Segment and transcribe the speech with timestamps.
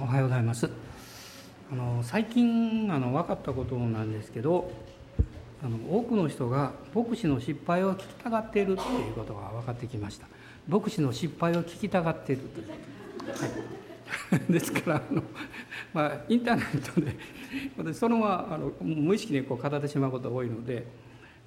[0.00, 0.70] おはようございます。
[1.70, 4.70] あの最近あの分かったことなんですけど
[5.62, 10.26] あの多くの人が牧師の失敗を聞きたがっているっていうことが分かってきました。
[10.68, 12.42] 牧師の失敗を聞きたがっている。
[14.30, 15.22] はい、 ですからあの、
[15.92, 17.16] まあ、インターネットで
[17.76, 20.86] 私そのままあの無意識にこう語ってしまうことが多いので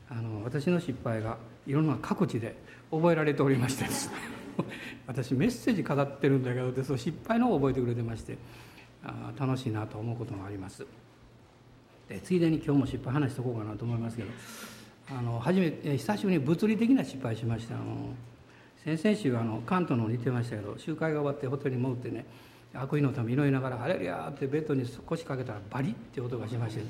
[0.10, 2.56] あの私の失敗がいろんな各地で
[2.92, 4.45] 覚えられておりましてですね。
[5.08, 8.38] 私メッセージ語ってるんだけどでその失敗のを覚えてくれてまして
[9.04, 10.86] あ楽しいなと思うことがあります
[12.10, 14.30] でついでに今日も失敗話しとこうかなと思いますけど
[15.10, 18.14] あの初め久しぶりに物理的な失敗しましたあの
[18.84, 22.26] 先々週あの関東の似てましたけど集会が終わってホテルに戻ってね
[22.74, 26.84] 悪意のため祈りながら「ハレルヤ!」ってベッドに腰掛けたらバリッって音がしまして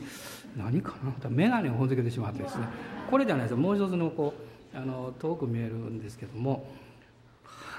[0.57, 2.67] 何かなと眼鏡をほんづけてしまってですね
[3.09, 4.33] これじゃないですもう一つのこ
[4.73, 6.67] うあの遠く見えるんですけども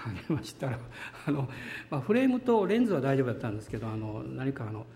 [0.06, 0.78] あげましたら
[1.26, 1.48] あの、
[1.90, 4.86] まあ、フレームとレンズは大丈夫だったんですけどあの何かあの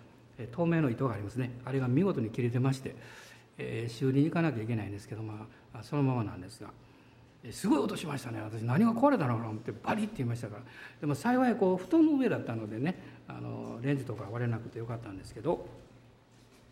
[0.53, 1.51] 透明の糸がありますね。
[1.65, 2.95] あれが見事に切れてまして、
[3.59, 6.71] えー、修理に行かなきゃいけないんですけど、まあ、そのままなんですが。
[7.53, 8.41] すごい音しましたね。
[8.43, 10.63] 私何が壊れたのかなと思ってバリって言いましたから。
[11.01, 12.97] でも幸いこう布団の上だったのでね
[13.29, 15.67] あのレンズとか割れなくてよかったんですけど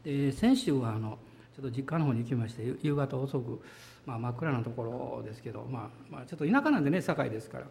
[0.05, 1.19] で先週はあの
[1.57, 3.63] ちょっと実家の方に行きまして夕方遅く、
[4.05, 7.65] まあ、真っ暗なところですけど、まあ、まあちょっと田舎なんでね堺ですから。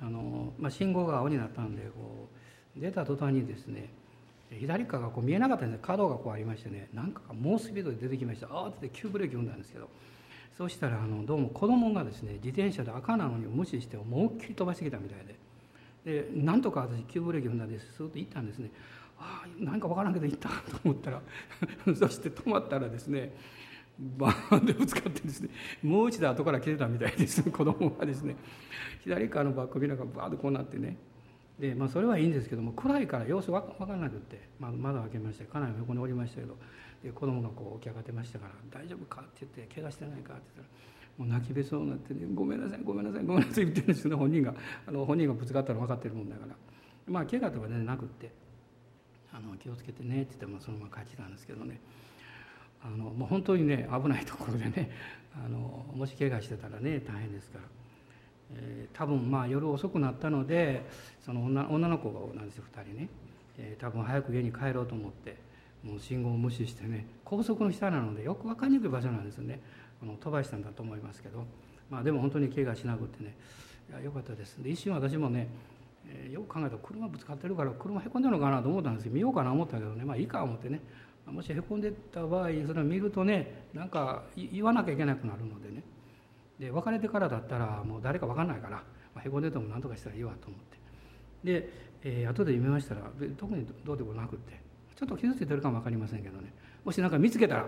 [0.00, 2.28] あの、まあ、信号が青になったんでこ
[2.76, 3.90] う出た途端にですね
[4.50, 9.88] 左側がこう見えなかったんです角がこうありましてね何かが猛スピードで出てきましたああって急ブレーキ踏んだんですけど。
[10.56, 15.34] そうしたらあのどうも子供がですね自転車で赤なのに無視して思いっきり飛ばしてきたみたいで。
[16.04, 17.92] でなんとか私急ブレーキ踏んだんです。
[17.94, 18.70] スーッと行ったんですね。
[19.18, 21.22] ああ何か分からんけど行ったと思ったら
[21.96, 23.32] そして止まったらですね
[23.98, 25.50] バーンでぶつかってですね
[25.82, 28.36] もう一度後から来てたみたいです 子供がですね
[29.00, 30.96] 左側のバックミラーがバーッとこうなってね
[31.58, 36.56] で、まあ、それはいいんですけども暗いから様子分からなくって、まあ、窓開けまして家内も横におりましたけど
[37.02, 40.72] で子供がこう起き上がってましたから「大丈夫か?」って言って「怪我してないか?」って言った
[41.22, 44.54] らもう泣きべそうになってね「ごめんなさいごめんなさいごめんなさい」 言ってるんですよね本人が
[44.86, 46.56] あの本人がぶつかったの分かってるもんだから
[47.06, 48.32] まあ怪我とか全然なくって
[49.32, 51.80] あの「気をつけてね」って言ってもそのまま帰ってたんですけどね
[52.84, 54.90] あのもう本当にね危ないところでね
[55.34, 57.64] あのもし怪我してたらね大変ですから、
[58.56, 60.84] えー、多分まあ夜遅くなったので
[61.20, 63.08] その女女の子なんですよ2人ね、
[63.58, 65.36] えー、多分早く家に帰ろうと思って
[65.82, 69.60] もう信号を無視してね高速の下なのでよく分かりにくい場所なんですよね。
[70.02, 71.44] あの飛ばしたんだと思いますけど、
[71.90, 73.34] まあ、でも本当に怪我しなくてね。
[73.90, 74.62] いやよかったです。
[74.62, 75.48] で一瞬私もね、
[76.08, 80.04] え、よく考えたら車ぶつかってるから車へこんでるのかなと思ったんですけど見ようかな思ったけどね。
[80.04, 80.80] まあいいか思ってね。
[81.26, 85.82] もしへこんでた場合それを見るとねなんか言わなきゃいけなくなるのでね。
[86.58, 88.76] で別れてからだったらもう誰か分かんないから、
[89.14, 90.78] まあ、へこんでても何とかしたらいいわと思って。
[91.60, 91.70] で、
[92.04, 93.02] えー、後で読みましたら
[93.36, 94.64] 特にどうでもなくって。
[94.94, 96.52] ちょっと傷ついてるかも分かりませんけどね。
[96.84, 97.66] もし何か見つけたら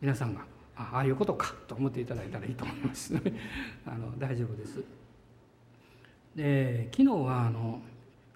[0.00, 0.44] 皆さんが
[0.76, 3.14] ああいうことかと思っていただいたらいいと思います。
[3.86, 4.82] あの大丈夫です。
[6.34, 7.80] で昨日はあの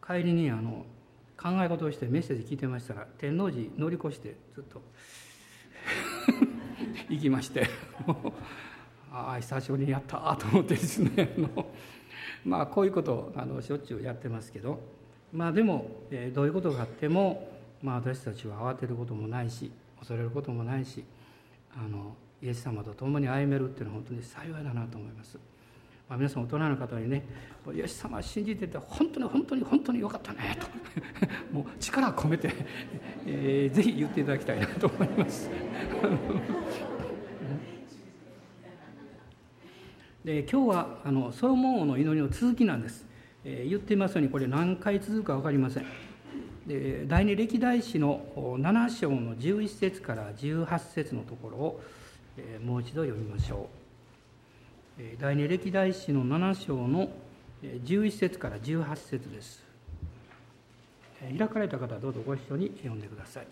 [0.07, 0.87] 帰りにあの
[1.41, 2.95] 考え事をしてメッセージ聞いてました。
[2.95, 4.83] ら天王寺乗り越してずっと。
[7.09, 7.67] 行きまして。
[9.11, 11.31] ああ久しぶりにやったと思ってですね。
[12.45, 14.99] まあこういうことあのしょっちゅうやってますけど。
[15.33, 17.51] まあでも、えー、どういうことがあっても、
[17.83, 21.05] まあ、私たちは慌てることもないし恐れることもないし
[21.77, 25.39] あのイエス様と共に歩めるっていうのは本当に幸いだなと思います。
[26.09, 27.23] まあ、皆さん大人の方にね
[27.75, 30.67] 「イエス様信じてて本当に本当に本当によかったね」と。
[31.53, 32.51] もう力を込めて、
[33.27, 35.51] えー、ぜひ言っていただきたいなと思います。
[40.25, 43.07] で今日はあのソロモン王の祈りの続きなんです、
[43.45, 45.85] えー、言っていますようにこれ何回続くか分かりません。
[46.67, 51.81] で第二歴代史の7章の11節から18節のところを、
[52.37, 53.88] えー、もう一度読みましょう。
[55.21, 57.09] 第二歴代史の7章の
[57.63, 59.63] 11節から18節です。
[61.39, 63.47] 開かれた方はどうぞご一緒に読んでください。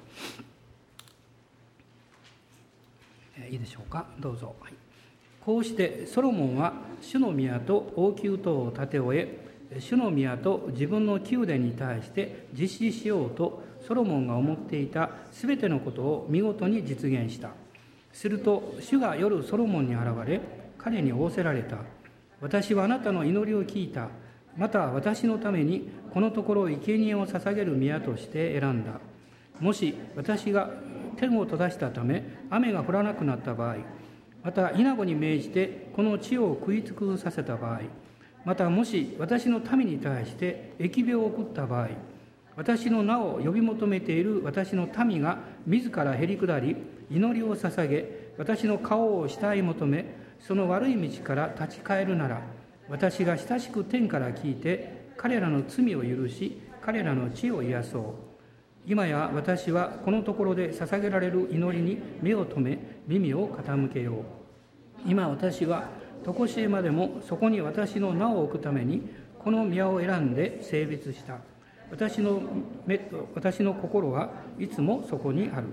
[3.48, 4.06] いいでしょうか？
[4.19, 4.56] どうぞ。
[4.58, 4.72] はい、
[5.40, 9.38] こうしてソロモンは主の宮と王宮等を建て終え
[9.78, 17.50] 主の宮と自分の宮殿に対して実施しようとソロモンが思っていたすべてのことを見事に実現した。
[18.12, 20.40] すると主が夜ソロモンに現れ
[20.86, 21.78] 彼に仰せられた。
[22.40, 24.06] 私はあなたの祈りを聞いた。
[24.56, 29.00] また私のためにこのところを生贄を捧げる宮として選んだ。
[29.58, 30.70] もし私が
[31.16, 33.78] 天を閉ざしたため雨が降らなくなった場合、
[34.44, 37.80] また稲子に命じてこの地を食い尽くさせた場合、
[38.44, 41.88] またもし私の民に対して疫病を送った場合、
[42.54, 46.76] 私の名を呼び求めている私の民が自らへり下り
[47.10, 52.40] 祈りを捧げ私の顔を慕い求めその悪い道から立ち返るなら
[52.88, 58.02] 私が親しく天から聞いて彼らの罪を許し彼らの地を癒そう。
[58.87, 62.78] 今や私はこのところで捧げられる祈りに目を留め
[63.08, 64.16] 耳を傾けよう。
[65.04, 65.88] 今私は
[66.25, 69.02] 常しえまでもそこに私の名を置くために
[69.40, 71.38] この宮を選んで性別した。
[71.90, 72.40] 私の
[72.87, 75.66] 目と私の心はいつもそこにある。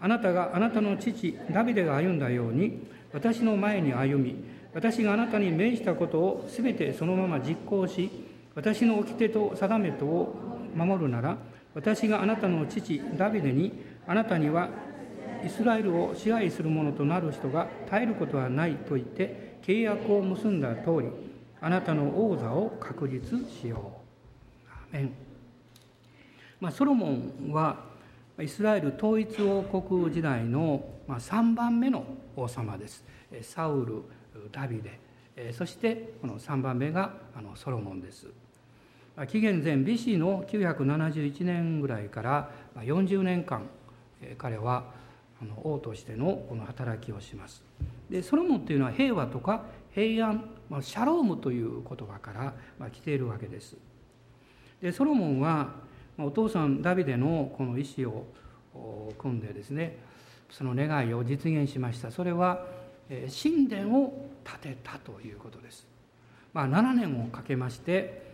[0.00, 4.36] あなたがあなたの父ダビデが歩んだように私の前に歩み
[4.74, 8.10] 私があなたに命じたことを全てそのまま実行し
[8.54, 11.38] 私の掟と定めとを守るなら
[11.74, 13.72] 私があなたの父ダビデに
[14.06, 14.68] あなたには
[15.44, 21.08] イスラエルを支配する者となる人が絶えることはないと言って契約を結んだ通り
[21.60, 23.92] あなたの王座を確立しよ
[24.66, 24.70] う。
[24.70, 25.28] アメン
[26.60, 27.87] まあ、ソロモンは
[28.40, 32.04] イスラエル統一王国時代の3番目の
[32.36, 33.04] 王様です。
[33.42, 34.02] サウル、
[34.52, 34.80] ダビ
[35.34, 37.14] デ、そしてこの3番目が
[37.56, 38.28] ソロモンです。
[39.26, 43.68] 紀元前 BC の971年ぐらいから40年間
[44.36, 44.84] 彼は
[45.64, 47.64] 王としてのこの働きをします。
[48.08, 53.76] でソロモンというのは平和とか平安、まあ、シャロームという言葉から来ているわけです。
[54.80, 55.87] でソロモンは
[56.18, 58.08] お父さんダビデのこの意思
[58.74, 59.98] を組んでですね
[60.50, 62.10] その願いを実現しました。
[62.10, 62.66] それは
[63.42, 65.86] 神殿を建てたということです。
[66.52, 68.28] まあ、7年をかけまして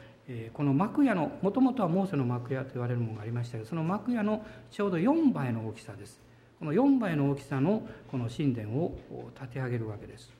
[0.55, 6.21] この幕屋のもともとはモーセの幕屋と言われるものがありましたけどその幕屋のちょうど4倍の大きさです。
[6.59, 8.97] この4倍の大きさのこの神殿を
[9.39, 10.33] 建て上げるわけです。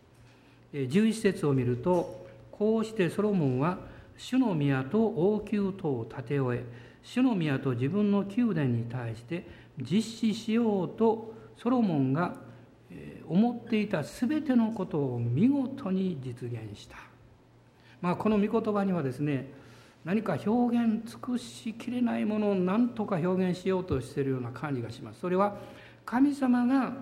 [0.73, 3.79] 11節を見るとこうしてソロモンは
[4.17, 9.47] 主の宮と王宮等を建て終え主の宮と自分の宮殿に対して
[9.79, 12.35] 実施しようとソロモンが
[13.29, 16.97] 思っていた全てのことを見事に実現した、
[18.01, 19.51] まあ、この御言葉にはですね
[20.05, 25.21] 何か表現尽くしきれないものを何とか表現しようとしているような感じがします。
[25.21, 25.57] それは
[26.05, 26.93] 神様が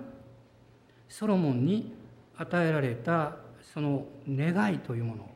[1.08, 1.92] ソロモンに
[2.36, 3.36] 与えられた
[3.74, 5.28] その願いというもの。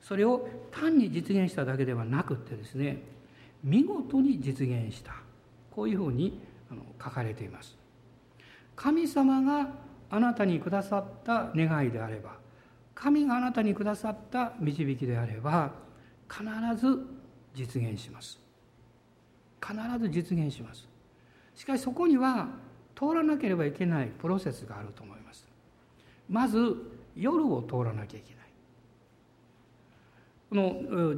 [0.00, 3.02] それを単に実現しただけではなくってですね
[3.62, 5.14] 見事に実現した。
[5.70, 6.40] こういうふうに
[7.02, 7.76] 書かれています。
[8.76, 9.68] 神様が
[10.10, 12.36] あなたにくださった願いであれば
[12.94, 15.72] 神があなたにくださった導きであれば
[16.28, 16.44] 必
[16.76, 17.06] ず
[17.54, 18.38] 実現します。
[19.64, 20.88] 必ず実現します。
[21.54, 22.48] しかしそこには
[22.94, 25.46] 通らなければいけないプロセスがあると思います。
[26.28, 26.76] まず
[27.16, 28.44] 夜を通らなきゃいけない。
[30.48, 31.16] この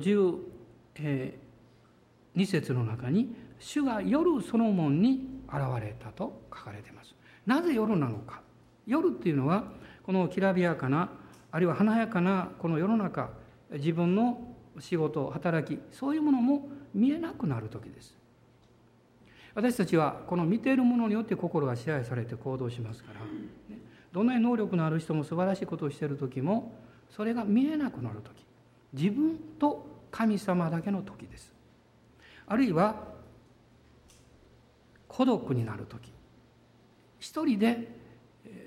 [2.37, 7.15] 12節の中に主が夜ソロモンに現れたと書かれています。
[7.47, 8.41] なぜ夜なのか。
[8.87, 9.65] 夜っていうのは
[10.03, 11.11] このきらびやかな
[11.51, 13.31] あるいは華やかなこの世の中
[13.71, 18.17] 自分の仕事働きそういうものも見えなくなる時です。
[19.55, 23.21] 私たちはこの見ているものによって心が支配されて行動しますから、
[24.11, 26.75] どんなに能力のある人も素晴らしいことをしている時も
[27.11, 28.47] それが見えなくなる時。
[28.95, 31.52] 自分と神様だけの時です。
[32.47, 33.13] あるいは
[35.09, 36.13] 孤独になる時
[37.21, 37.89] 一人で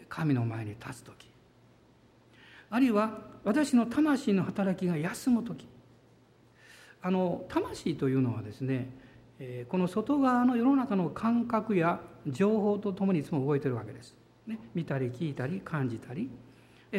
[0.09, 1.29] 神の前に立つ時
[2.69, 5.67] あるいは私の魂の働きが休む時
[7.01, 8.89] あの魂というのはですね
[9.69, 14.15] この外側の世の中の感覚や情報とともにいつも動いてるわけです。
[14.47, 16.29] ね、見たり聞いたり感じたり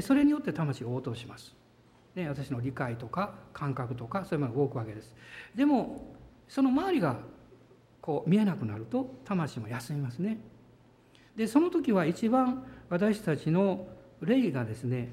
[0.03, 1.55] それによって魂が応答します。
[2.15, 5.15] ね、私の理解とか感覚とかそういうものが動くわけです。
[5.55, 6.16] でも
[6.49, 7.17] その周りが
[8.01, 10.39] こう見えなくなると魂も休みますね。
[11.37, 13.87] でその時は一番私たちの
[14.21, 15.09] 霊がですね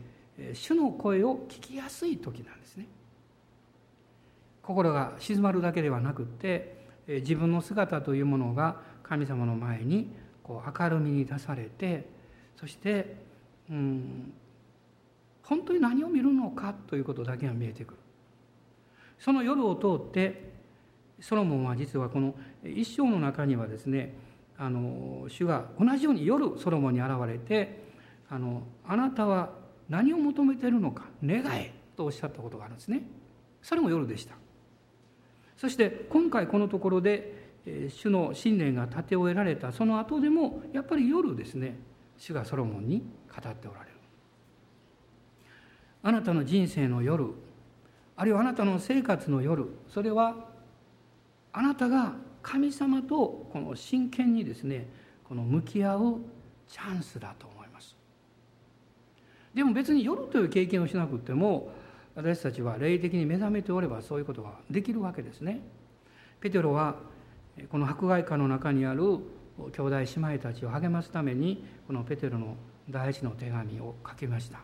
[0.53, 2.87] 主の声を聞きやすい時なんですね。
[4.61, 10.09] 心が静まるだけではなくって自分の姿というものが神様の前に
[10.41, 12.07] こう明るみに出されて
[12.55, 13.17] そして
[13.69, 14.33] うん
[15.43, 17.97] 本当に何を見るのかということだけが見えてくる
[19.19, 20.52] その夜を通って
[21.24, 24.13] ソロモンは実はこの一生の中にはですね
[24.58, 27.82] あの主が同じように夜ソロモンに現れて
[28.30, 29.51] あのあなたは
[29.88, 33.03] 何を求めているのか願えとおっしゃったことがあるんですね。
[33.62, 34.36] それも夜でした。
[35.56, 37.53] そして今回このところで
[37.88, 41.77] 主の信念が立て終えられたその後でもやっぱり夜ですね
[42.18, 43.01] 主がソロモンに
[43.34, 43.92] 語っておられる。
[46.01, 47.30] あなたの人生の夜
[48.18, 50.51] あるいはあなたの生活の夜それは
[51.53, 54.89] あなたが神様とこの真剣にですね
[55.24, 56.22] この向き合う
[56.67, 57.95] チャンスだと思います。
[59.53, 61.72] でも別に夜という経験をしなくても
[62.15, 65.62] 私たちは霊的に目覚めておればそういうことができるわけですね。
[66.41, 66.95] ペテロは
[67.69, 69.01] この迫害下の中にある
[69.72, 72.57] 兄弟姉妹たちを励ますためにこのペテロの
[72.89, 74.60] 第一の手紙を書きました。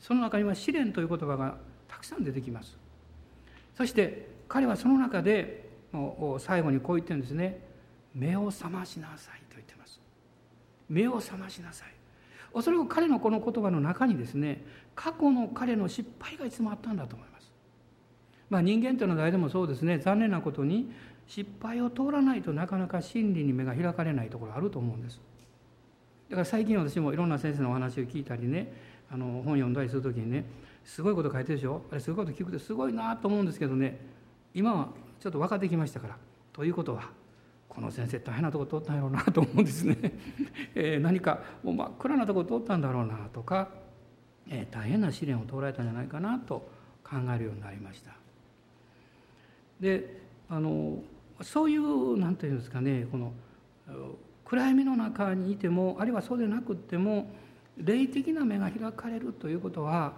[0.00, 2.76] その中には試練という言葉がたくさん出てきます。
[3.76, 5.67] そして彼はその中で
[6.38, 7.60] 最後にこう言ってるんですね。
[8.14, 10.00] 目を覚ましなさいと言ってます。
[10.88, 11.88] 目を覚ましなさい。
[12.52, 14.64] おそらく彼のこの言葉の中にですね
[14.94, 17.52] 過去の彼の失敗がいつもあったんだと思います。
[18.50, 19.98] まあ人間というのは誰でもそうですね。
[19.98, 20.90] 残念なことに
[21.26, 25.20] 失敗を通らないとなかなか真理に目が開かれないところあると思うんです。
[26.30, 28.72] だから最近私もいろんな先生のお話を聞いたりね
[29.10, 30.44] あの本読んだりする時にね
[30.84, 31.82] すごいこと書いてるでしょ。
[31.90, 34.00] あれすごいこと聞くとすごいなと思うんですけどね。
[34.54, 34.88] 今は
[35.20, 36.16] ちょっと分かってきましたから。
[36.52, 37.10] ということは
[37.68, 39.96] この先生大変なとこ通ったんやろうなと思うんですね、
[40.74, 43.68] えー、何かもう真っ暗なとこ通ったんだろうなとか、
[44.48, 46.68] えー、大変な試練を通られたんじゃないかなと
[47.04, 48.12] 考えるようになりました。
[49.80, 51.02] であの
[51.42, 53.32] そういう何て言うんですかねこの
[54.44, 57.30] 暗闇の中にいてもあるいはそうでなくっても
[57.76, 60.14] 霊的な目が開かれるということは、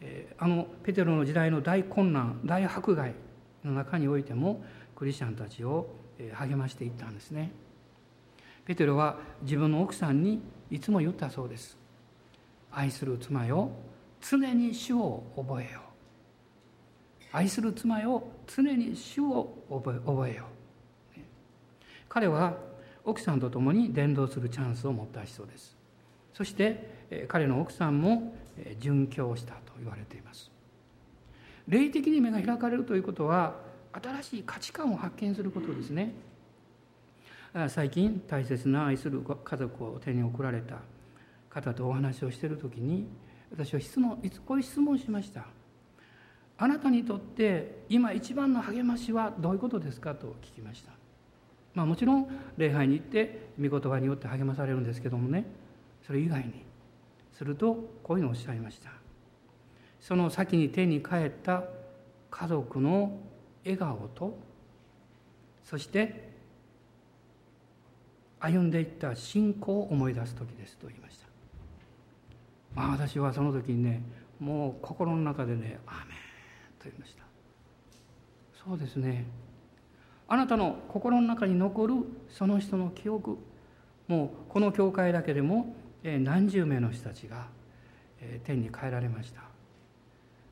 [0.00, 3.12] えー、あのペテロの時代の大混乱大迫害
[3.64, 4.64] の中においても
[4.94, 5.88] クリスチャンたちを
[6.34, 7.50] 励ましていったんですね。
[8.64, 10.40] ペテロは自分の奥さんに
[10.70, 11.76] いつも言ったそうです。
[12.70, 13.70] 愛する妻よ
[14.20, 15.80] 常に主を覚えよ。
[15.80, 20.44] う愛する妻よ常に主を覚えよ。
[21.16, 21.20] う
[22.08, 22.56] 彼は
[23.04, 25.76] 奥さんと共に伝道するチャンスを持った人です。
[26.34, 28.34] そして彼の奥さんも
[28.78, 30.50] 殉教したと言われています。
[31.70, 33.54] 霊的に目が開かれるということは
[33.92, 36.12] 新しい価値観を発見することですね。
[37.68, 40.78] 最近大切な愛する家族を手に送られた
[41.48, 43.08] 方とお話をしている時に
[43.52, 45.46] 私は質問こういう質問をしました。
[46.58, 50.90] あなたにとって今一番の励ましはどういうことですかと聞きました。
[51.74, 55.44] まあもちろん礼拝に行って御言葉によって励まされるんですけどもね。
[56.04, 56.64] それ以外に。
[57.32, 58.99] するとこういうのをおっしゃいました。
[60.00, 61.64] その先に手に帰った
[62.30, 63.18] 家族の
[63.64, 64.38] 笑顔と
[65.64, 66.30] そして
[68.40, 71.26] 歩んでいった信仰を思い出す時ですと言いました。
[72.74, 74.02] まあ私はその時にね
[74.38, 76.16] もう心の中でね「アーメン」
[76.80, 77.24] と言いました。
[78.64, 79.26] そうですね。
[80.28, 81.94] あなたの心の中に残る
[82.28, 83.38] その人の記憶
[84.08, 87.48] もうこの教会だけでも何十名の人たちが
[88.44, 89.49] 天に帰られました。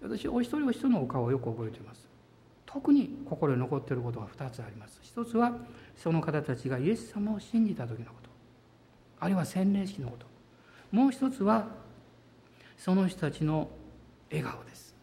[0.02, 2.08] 私お一人お一人のお顔をよく覚えています。
[2.66, 5.00] 特に心に残っていることが2つあります。
[5.02, 5.56] 一つは
[5.96, 8.28] その方たちがイエス様を信じた時のこと。
[9.20, 10.26] あるいは洗礼式のこと。
[10.92, 11.66] もう一つは
[12.76, 13.68] その人たちの
[14.30, 14.94] 笑顔です。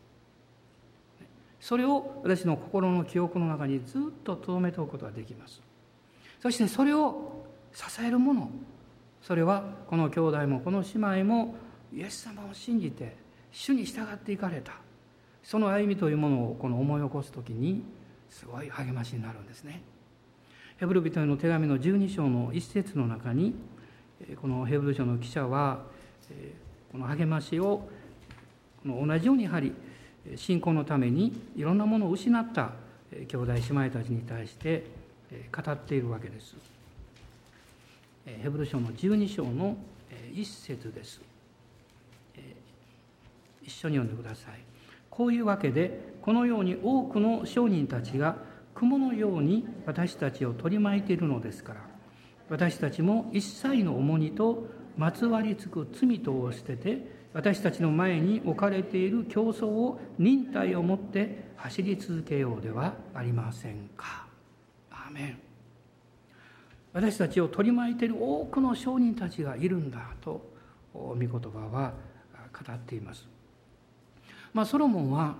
[1.60, 5.62] それを私の心の記憶の中にずっと留めておくことができます。
[6.42, 8.50] そしてそれを支えるもの。
[9.24, 11.56] それはこの兄弟もこの姉妹も
[11.92, 13.18] イエス様を信じて
[13.52, 14.85] 主に従っていかれた。
[15.46, 17.84] その歩みというものをこの思い起こす時に
[18.32, 19.82] すごい励ましになるんですね。
[20.78, 23.54] ヘブル人への手紙の12章の一節の中に
[24.42, 25.84] このヘブル書の記者は
[26.92, 27.88] この励ましを
[28.84, 29.72] 同じようにやはり
[30.36, 32.72] 信仰のためにいろんなものを失った
[33.28, 34.88] 兄弟姉妹たちに対して
[35.56, 36.56] 語っているわけです。
[38.26, 39.78] ヘブル書の12章の
[40.34, 41.22] 一節です。
[43.62, 44.75] 一緒に読んでください。
[45.16, 48.38] こういうわけでこのように多くの商人たちが
[48.74, 51.82] 雲のように私たちを取り巻いているのですから
[52.50, 54.68] 私たちも一切の重荷と
[54.98, 64.26] まつわりつく罪とを捨てて私たちの前に置かれている競争を忍耐をもって走り続けようではありませんか。
[64.90, 65.40] アーメン
[66.94, 70.50] 私たちを取り巻いている多くの商人たちがいるんだと
[70.94, 71.38] 御言葉
[71.70, 71.94] は
[72.54, 73.35] 語っています。
[74.56, 75.36] まあ、ソロモンは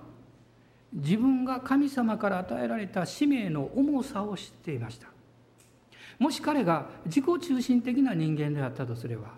[0.92, 5.08] 自分が神様から与えられた使命の重さを知っていました。
[6.18, 9.32] もし彼が自己中心的な人間であったとすれば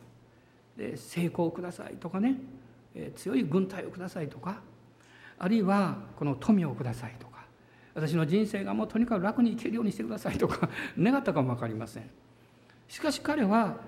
[0.97, 2.37] 成功をくださいとかね
[3.17, 4.61] 強い軍隊をくださいとか
[5.39, 7.45] あるいはこの富をくださいとか
[7.95, 10.69] 私の人生がもうとにかく楽に生きるようにしてくださいとか
[10.99, 12.11] 願ったかも分かりません。
[12.89, 13.79] しかし彼は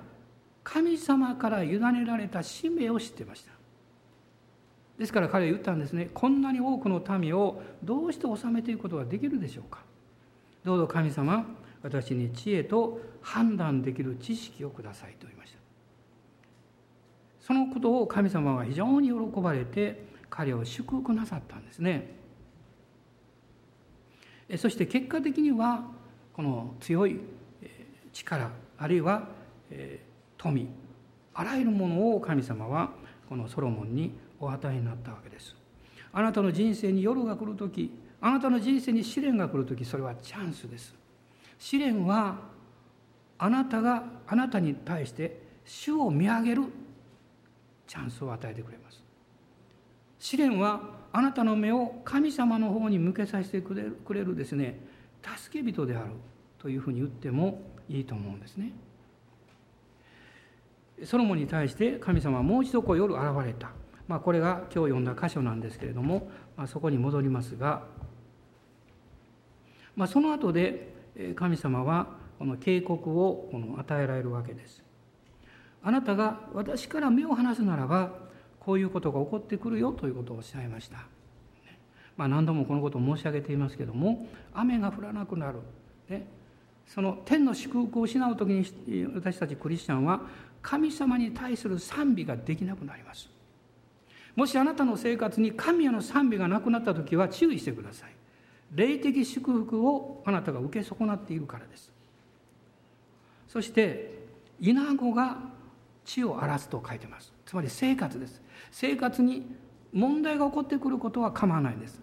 [0.63, 3.60] 神様から委ねられた使命を知っていました。
[5.01, 9.83] ですから彼は言ったんですねこんなに多くの民をどうして治めていくことができるでしょうか。
[10.63, 11.47] どうぞ神様
[11.83, 15.59] 私に知恵と判断できる知識をくださいと言いました。
[17.41, 22.15] そのことを神様は非常に喜ばれて彼を祝福なさったんですね。
[24.59, 25.83] そして結果的には
[26.35, 27.21] この強い
[28.13, 29.29] 力あるいは
[30.37, 30.69] 富
[31.33, 33.00] あらゆるものを神様は
[33.31, 35.55] このソロモンにお与えになったわけです。
[36.13, 40.93] あなたの人生に夜が来る時あなたの人生に試練が来る時それはチャンスです。
[41.57, 42.39] 試練は
[43.39, 46.65] あなたがあなたに対して主を見上げる
[47.87, 49.01] チャンスを与えてくれます。
[50.19, 50.81] 試練は
[51.13, 54.81] あなたの目を神様の方に向けさせてくれるくれるですね
[55.23, 56.11] 助け人である
[56.59, 58.73] というふうに言ってもいいと思うんですね。
[61.05, 63.71] ソロモンに対して神様はもう一度こう夜現れた、
[64.09, 67.85] まあ、これが今日読んだ箇所なんですけれども、まあ、そこに戻りますが、
[69.97, 70.95] まあ、その後で
[71.37, 74.83] 神様はこの警告をこの与えられるわけです。
[75.83, 78.13] あなたが私から目を離すならば
[78.59, 80.99] こういうことが起こってくるよということをおっしゃいました。
[82.17, 85.61] まあ、何度もこのことを申し上げていますけども雨が降らなくなる、
[86.11, 86.27] ね、
[86.87, 90.21] その天の祝福を失う時に私たちクリスチャンは
[90.63, 93.29] 神様に対する賛美ができなくなります。
[94.37, 98.11] もしあなたの生活に神への賛美がなくなった時は注意してください。
[98.73, 101.91] 霊的祝福をあなたが受け損なっているからです。
[103.49, 104.21] そして
[104.61, 105.39] 稲子が
[106.05, 107.33] 地を荒らすと書いてます。
[107.45, 108.41] つまり生活です。
[108.71, 109.45] 生活に
[109.93, 112.01] 問題が起こってくることは構わないんです。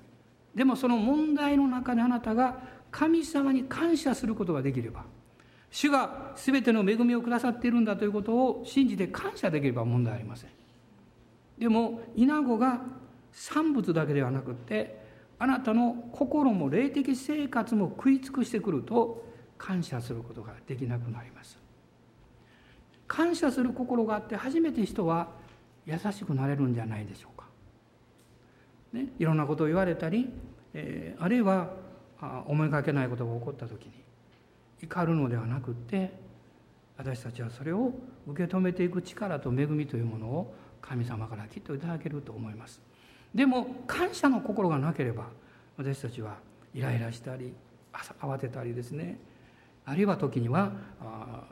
[0.53, 2.59] でもその問題の中であなたが
[2.91, 5.05] 神様に感謝することができれば
[5.69, 10.49] 主が全ての恵みをくださっているんだということを信じて感謝できれば問題ありません。
[11.57, 12.81] でも稲子が
[13.31, 14.99] 産物だけではなくって
[15.39, 19.23] あなたの心も霊的生活も食い尽くしてくると
[19.57, 21.57] 感謝することができなくなります。
[23.07, 25.29] 感謝する心があって初めて人は
[25.85, 27.45] 優しくなれるんじゃないでしょうか、
[28.91, 30.29] ね、いろんなことを言われたり、
[30.73, 31.69] えー、あるいは
[32.45, 33.91] 思いがけないことが起こった時に
[34.81, 36.11] 怒るのではなくて
[36.97, 37.93] 私たちはそれを
[38.27, 42.81] 受け止めていく力と恵みというものを神様からきっといただけると思います。
[43.33, 45.27] でも感謝の心がなければ
[45.77, 46.37] 私たちは
[46.73, 47.53] イライラしたり
[48.21, 49.19] 慌てたりですね。
[49.85, 50.71] あるいは時には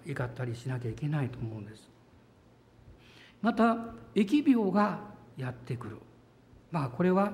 [0.05, 1.89] 怒ったりしなきゃいけないと思うんです。
[3.41, 3.77] また
[4.15, 4.99] 疫病が
[5.37, 5.97] やってくる。
[6.71, 7.33] まあこれは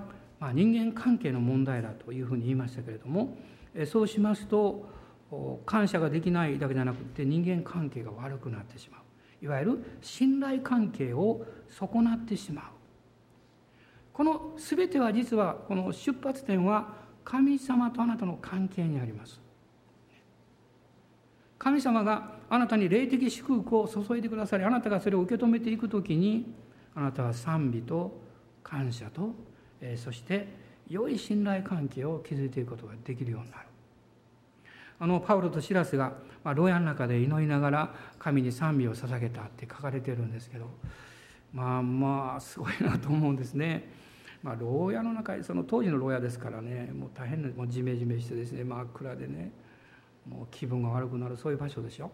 [0.53, 3.37] 人間関係の問題だというふうに言いましたけれども
[3.85, 4.89] そうしますと
[5.65, 9.01] 感謝ができないだけじゃなくて人間関係が悪くなってしまう。
[9.43, 12.65] いわゆる信頼関係を損なってしまう。
[14.13, 19.39] この全ては実はこの出発点は神様とあなたの関係にあります。
[21.57, 26.53] 神様があなたに霊的祝福を注いでくださりあなたがそれを受け止めていく時に
[26.95, 28.19] あなたは賛美と
[28.63, 29.33] 感謝と、
[29.79, 30.47] えそして
[30.89, 33.70] 良い信頼関係を築いていくことができるようになる。
[35.01, 40.67] あのパウロとシラスが、まあ、牢屋の中で祈りながら神に賛美を捧げたって書かれてるんですけど
[41.51, 43.89] まあまあすごいなと思うんですね。
[44.43, 49.51] まあ、牢屋の中にその当時の牢屋ですからねもう大変なもうジメジメしてですね真っ暗でね
[50.27, 52.11] もう気分が悪くなるそういう場所でしょ。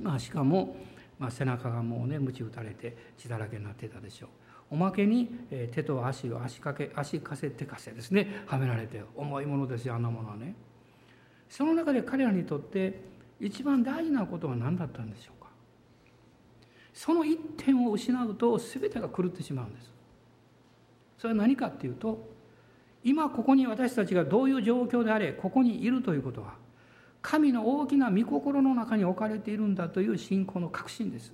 [0.00, 0.76] まあ、しかも、
[1.18, 4.28] まあ、背中がもうね鞭打たれて血だらけになってたでしょう。
[4.72, 10.54] おまけに、えー、手と足を足かけ足かせ手かせですねはめられて重いものですよあんなものはね。
[11.48, 13.00] その中で彼らにとって
[13.40, 15.50] 一番大事なことは何だったんでしょうか？
[16.92, 19.90] その一点を失うと全てが狂ってしまうんです。
[21.18, 22.32] それは何かっていうと
[23.02, 26.54] 今ここに私たちがどういう状況であれここにいるということは
[27.22, 31.32] 神の大きな御心の中に置かれているんだという信仰の確信です。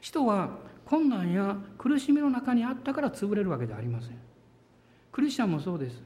[0.00, 0.50] 人は
[0.84, 4.18] 困難や苦しみの中にあったから潰れるわけではありません。
[5.12, 6.02] クリスチャンもそうです。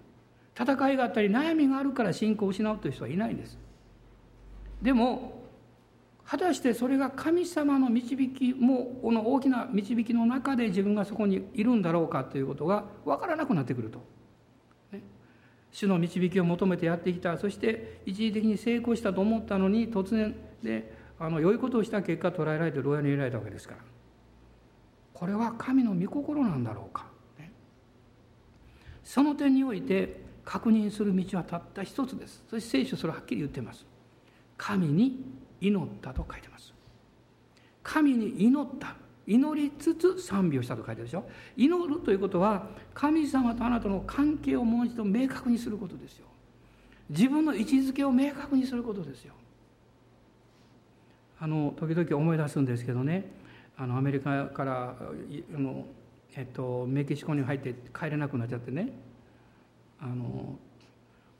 [0.58, 3.58] 戦いがあったり悩みがあるから信仰を失うという人はいないんです。
[4.82, 5.40] でも
[6.24, 13.98] 果たしてそれが神様の導きもこの大きな導きの中で自分がそこにいるんだろうかということが分からなくなってくると、
[14.92, 15.02] ね、
[15.72, 23.80] 主の導きを求めてやってきたそして一時的に成功したと思ったのに突然であの良いことをした結果捉えられて牢屋に入れられたわけですから。
[25.12, 27.06] これは神の御心なんだろうか、
[27.38, 27.52] ね、
[29.04, 32.44] その点において確認する道はたった一つです。
[32.48, 33.86] そして聖書それはっきり言ってます。
[34.56, 35.24] 神に
[35.60, 36.72] 祈ったと書いてます。
[37.82, 38.96] 神に祈った。
[39.24, 41.24] 祈りつつ賛美をしたと書いてるでしょ。
[41.56, 46.26] 祈るということは神様とあなたの関係をもう一度明確にすることですよ。
[47.08, 49.34] 自分の位置づけを明確にすることですよ。
[51.38, 53.30] あの時々思い出すんですけどね。
[53.76, 55.86] あのアメリカからあの、
[56.34, 58.92] えっと、メキシコに入って帰れなくなっちゃってね。
[60.02, 60.58] あの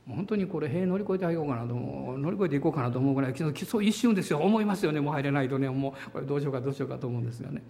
[0.09, 4.39] 本当にこれ塀乗り越えてあげようかなと乗り越えていこうかなと思うぐらいそう一瞬ですよ。
[4.39, 5.01] 思いますよね。
[5.01, 5.69] もう入れないとね。
[5.69, 7.63] もうこれどうしようかどうしようかと思うんですよね。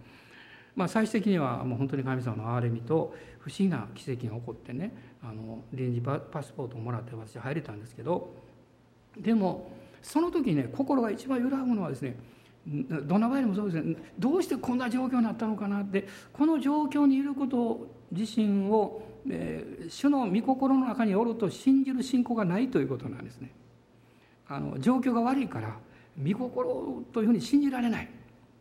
[0.75, 8.33] まあ、最終的にはもう本当に神様の憐れみと不思議な奇跡が起こってねあの臨時パスポートをもらって私入れたんですけど
[9.19, 9.71] でも
[10.03, 12.17] その時ね心が一番揺らぐのはですね
[12.67, 23.51] どんな場合でもそうですねどうしてこんな状況になったのかなってこの状況にいること自身を、えー、主の御心の中におると信じる信仰がないということなんですね。
[24.49, 25.77] あの状況が悪いから
[26.23, 28.09] 御心というふうに信じられない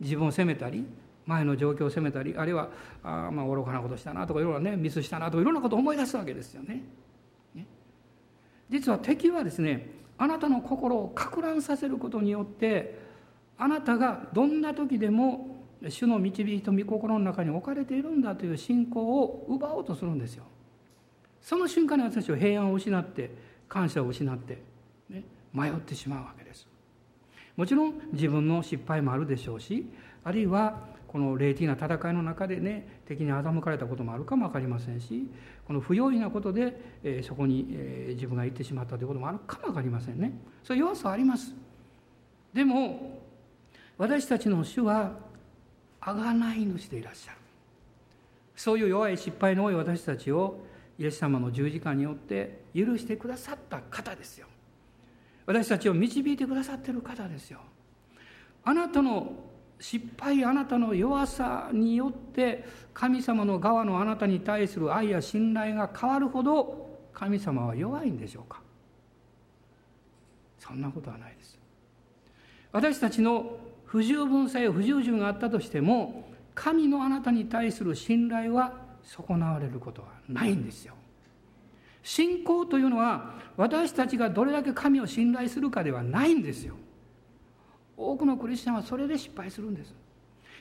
[0.00, 0.86] 自分を責めたり
[1.26, 2.70] 前の状況を責めたりあるいは
[3.02, 6.82] あまあ愚かなことしたなとかいろいろねミスしたなとかいろんなことを思い出すわけですよね。
[7.54, 7.66] ね
[8.70, 12.98] 実は敵はですねあなたの心をか乱させることによって
[13.58, 20.44] あなたがどんな時でも主の導きと御心の中に置かれているんだという信仰を奪おうとするんですよ。
[21.40, 23.30] その瞬間に私たちは平安を失って
[23.68, 24.62] 感謝を失って、
[25.10, 26.68] ね、迷ってしまうわけです。
[27.56, 29.86] もちろん自分の失敗もあるでしょうし
[30.24, 35.28] あるいはこの霊的な戦いの中でね敵に欺かれたこともあるかも分かりませんし
[35.66, 40.32] この不用意なことで、えー、そこに、えー、自分が行ってしまったということもあるかも分かりませんね
[40.64, 41.52] そういう弱さはあります
[42.54, 43.20] でも
[43.98, 45.12] 私たちの主は
[46.02, 47.38] 贖い主でいらっしゃる。
[48.56, 50.64] そういう弱い失敗の多い私たちを
[50.98, 54.46] イエス様の十字架によって許してくださった方ですよ。
[55.46, 57.60] 私たちを導いてくださってる方ですよ。
[58.64, 59.32] あなたの
[59.80, 68.60] 失敗あなたの弱さによって神様の側のあなたに対する愛や信頼が変わるほど神様は弱いんでしょうか。
[70.60, 71.58] そんなことはないです。
[72.70, 73.58] 私たちの
[73.92, 76.24] 不十分さや不従順があったとしても
[76.54, 80.94] 神のあなたに対する信頼は損なわれることはないんですよ。
[82.02, 86.74] 信仰というのは私たちがどれだけ神を信頼するかではないんですよ。
[87.94, 89.94] 多くのクリスチャンはそれで失敗するんです。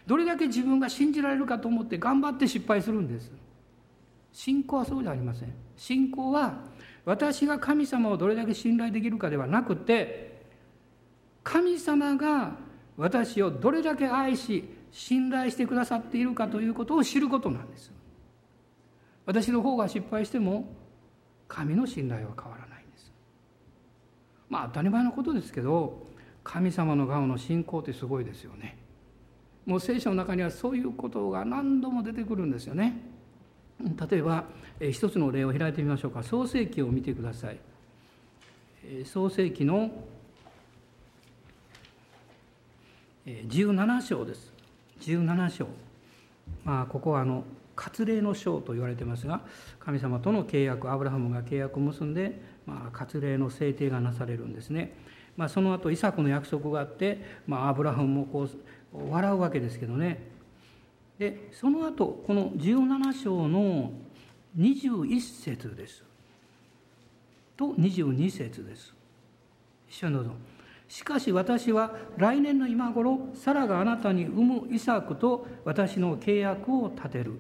[0.06, 3.32] どれだけ自分が信じられるかと思って頑張って失敗するんです。
[4.34, 5.54] 信仰はそうじゃありません。
[5.78, 6.56] 信仰は
[7.06, 10.42] 私が神様をどれだけ信頼できるかではなくて
[11.46, 12.61] 神様が
[12.98, 17.92] 私をどれだけ愛し信頼してくださっているかということを知ることなんです
[19.26, 20.66] 私の方が失敗しても
[21.48, 23.12] 神の信頼は変わらないんです。
[24.50, 26.08] まあ当たり前のことですけど
[26.44, 28.78] 神様の側の信仰ってすごいですよね。
[29.66, 32.98] もう聖書の中にはそういうことが何度も出てくるんですよね。
[34.10, 34.46] 例えば
[34.80, 36.24] 一つの例を開いてみましょうか。
[36.24, 37.60] 創世記を見てください。
[39.06, 39.92] 創世記の
[43.26, 44.52] 17章です。
[45.02, 45.68] 17章。
[46.64, 47.44] まあここはあの
[47.76, 49.42] 割礼の章と言われてますが
[49.80, 54.94] 神様との契約アブラハムが契約を結んで、まあ、割礼の制定がなされるんですね。
[55.38, 58.44] まあ、その後イサクの約束があって、まあ、アブラハムもこ
[58.94, 60.30] う笑うわけですけどね。
[61.18, 63.92] でその後この17章の
[64.58, 66.04] 21節です。
[67.56, 68.94] と22節です。
[69.88, 70.32] 一緒にどうぞ。
[70.92, 77.40] しかし私は来年の今頃サラがあなたに産むイサクと私の契約を立てる。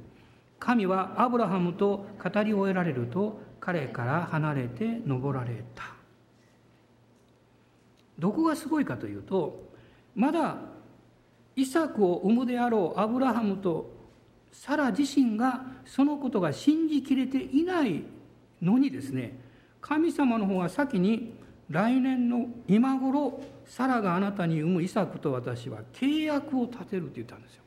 [0.58, 5.84] 神はアブラハムと語り終えられると彼から離れて登られた。
[8.18, 9.66] どこがすごいかというと
[10.16, 10.56] まだ
[11.58, 13.92] イサクを産むであろうアブラハムと
[14.54, 18.02] サラ自身がそのことが信じきれていない
[18.62, 19.38] のにですね
[19.82, 21.41] 神様の方が先に
[21.72, 27.64] 来年の今頃サラがあなたに産むイサクと私は契約を立てるって言ったんですよ。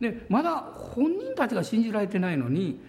[0.00, 2.80] でまだ本人たちが信じられてないのに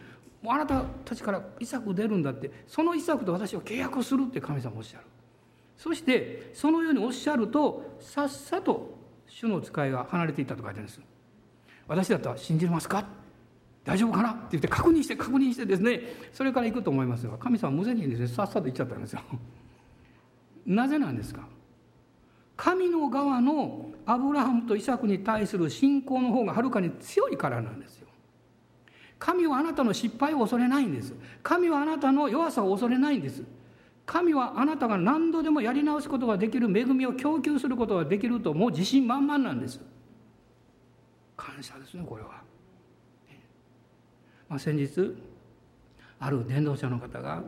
[0.45, 5.03] あなたたちからイサク出るんだってそのイサクと私は契約をするって神様おっしゃる。
[5.75, 11.01] そしてそのようにおっしゃるとさっさと主の使いが離れていったと書いてあるんです
[11.88, 13.06] 私だったら信じますか？
[13.88, 14.32] 大丈夫かな？
[14.32, 16.02] って言って確認して確認してですね
[16.34, 19.21] それから行くと思いますが神様無責任ですねさっさと行っちゃったんですよ。
[20.65, 21.47] なぜなんですか？
[22.58, 28.08] 神の側のアブラハムとイサクに対する信仰の方がはるかに強いからなんですよ。
[29.19, 31.13] 神はあなたの失敗を恐れないんです。
[31.41, 33.43] 神はあなたの弱さを恐れないんです。
[34.06, 39.80] 神はあなたが何度でもやり直すことができる恵みを供給することができるともう自信満々なんです。
[41.36, 42.41] 感謝ですねこれは、
[44.49, 45.15] まあ、先日
[46.19, 47.43] ある伝道者の方が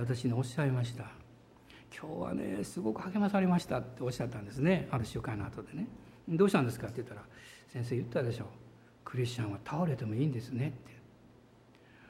[0.00, 1.04] 私におっしゃいました。
[1.94, 4.88] 今日はねすごく励まされましたっておっしゃったんですね。
[4.90, 5.86] ある集会の後でね。
[6.28, 7.22] どうしたんですかって言ったら
[7.72, 8.46] 先生言ったでしょ
[9.04, 10.92] クリスチャンは倒れてもいいんですねって。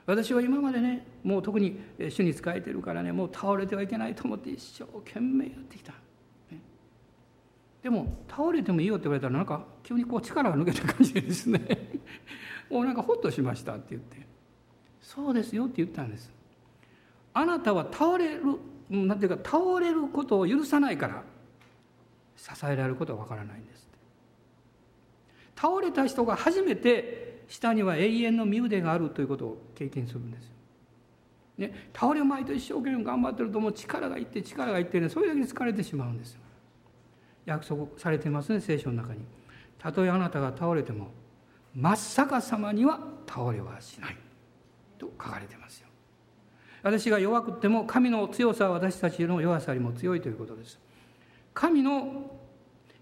[0.05, 5.93] 私は今までねもう特に主に仕えてるからねもう倒れてはいけないと思って一生懸命やってきた、
[6.51, 6.61] ね、
[7.83, 12.01] でも倒れてもいいよって言われたらなんか急にこう力が抜けた感じでですね。
[12.69, 14.32] もうなんかホッとしましたって言って。
[15.03, 16.31] そうですよって言ったんです
[17.35, 18.43] あなたは倒れる
[18.89, 21.23] なんていうか倒れることを許さないから
[22.37, 23.89] 支えられることはわからないんです
[25.57, 30.51] 倒れた人が初めて下には永遠の身腕があるということを経験するんですよ。
[31.59, 36.41] ね、倒れまいと一生懸命頑張ってるともう力がいって力がいってねそれだけで疲れてしまうんですよ。
[37.45, 39.21] 約束されてますね聖書の中に。
[39.79, 41.09] たとえあなたが倒れても
[41.75, 44.17] 真っ逆さまには倒れはしない
[45.03, 45.89] と書かれてますよ。
[46.83, 50.79] 私が弱くても神の強さは私たちの弱さよりも強いということです。
[51.55, 52.31] 神の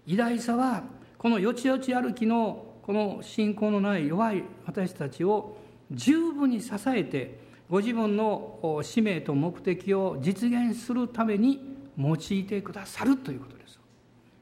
[0.05, 0.83] 偉大さは
[1.17, 5.57] このよちよち歩きのこの信仰のない弱い私たちを
[5.91, 11.61] 十分に支えてご自分の使命と目的を実現するために
[11.97, 13.79] 用いてくださるということです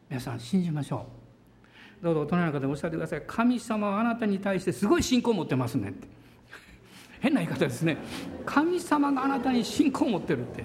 [0.10, 1.06] 皆さん信じましょ
[2.02, 6.08] うどうぞ大人の方でおっしゃってください神様はあなたに対してすごい信仰を持ってますねって
[7.19, 7.97] 変な言い方ですね。
[8.45, 10.63] 神様があなたに信仰を持ってるって。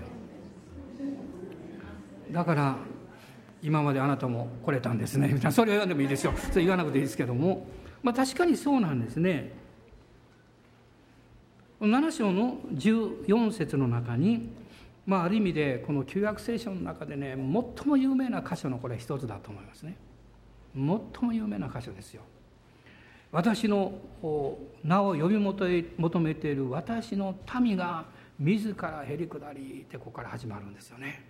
[2.31, 2.77] だから
[3.63, 5.29] 今まであなたも来れたんですね。
[5.29, 6.35] みたいなそれを言わんでもいいですよ。
[6.37, 7.67] それ言わなくていいですけども、
[8.03, 9.53] まあ、確かにそうなんですね。
[11.81, 14.51] 7章の14節の中に、
[15.07, 19.97] まあ、ある意味でこの旧約聖書の中でね最も有名な箇所のこれ一つだと思いますね。
[20.75, 22.23] 最も有名な箇所ですよ。
[23.35, 23.93] 私の
[24.85, 28.05] 名を呼び求めている私の民が
[28.39, 31.25] 自らへり下りってここから始まるんですよね。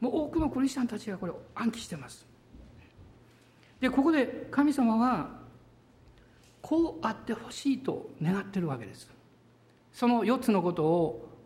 [0.00, 2.26] もう多くのクリスチャンたちがこれを暗記してます。
[3.80, 5.30] でここで神様は
[6.60, 9.08] こうあってほしいと願ってるわけです。
[9.92, 10.84] その4つのこと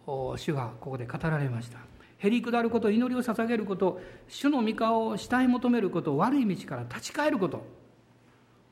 [0.06, 1.80] を主がここで語られました。
[2.16, 7.75] へり下ること祈りを捧げること主の御顔を慕い求めること悪い道から立ち返ること。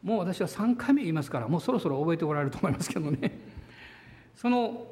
[0.04, 3.40] もう私は3回目言いますからもうそろそろ覚えておられると思いますけどね。
[4.36, 4.86] その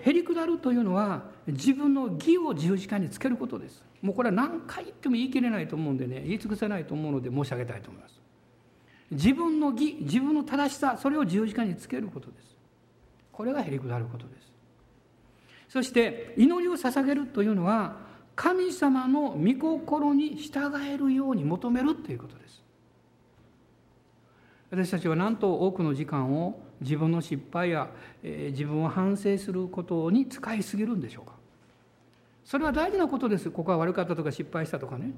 [0.00, 3.84] へり下るというのは自分の義を十字架につけることです。
[4.02, 8.20] もうこれは何回言っても言い切れないと思うんでね言い尽くせないと思うので申し上げたいと思います。
[9.12, 12.56] 自分の義自分の正しさそれを十字架につけることです。
[13.30, 14.52] これがへり下ることです。
[15.68, 17.98] そして祈りを捧げるというのは
[18.34, 22.65] 神様の御心に従えるように求めるということです。
[24.70, 27.88] 私たちはなんと多くの時間を自分の失敗や、
[28.22, 31.34] えー、自分を反省することに使いすぎるんでしょうか。
[32.44, 33.50] それは大事なことです。
[33.50, 35.12] ここは悪かったとか失敗したとかね。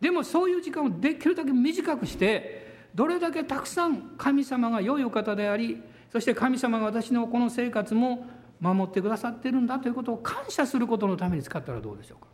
[0.00, 8.26] でもそういう時間をできるだけ短くしてどれだけたくさん神様が良いお方でありそして神様が私のこの生活も
[8.60, 12.26] 守ってくださってるんだということを感謝することのために使ったらどうでしょうか。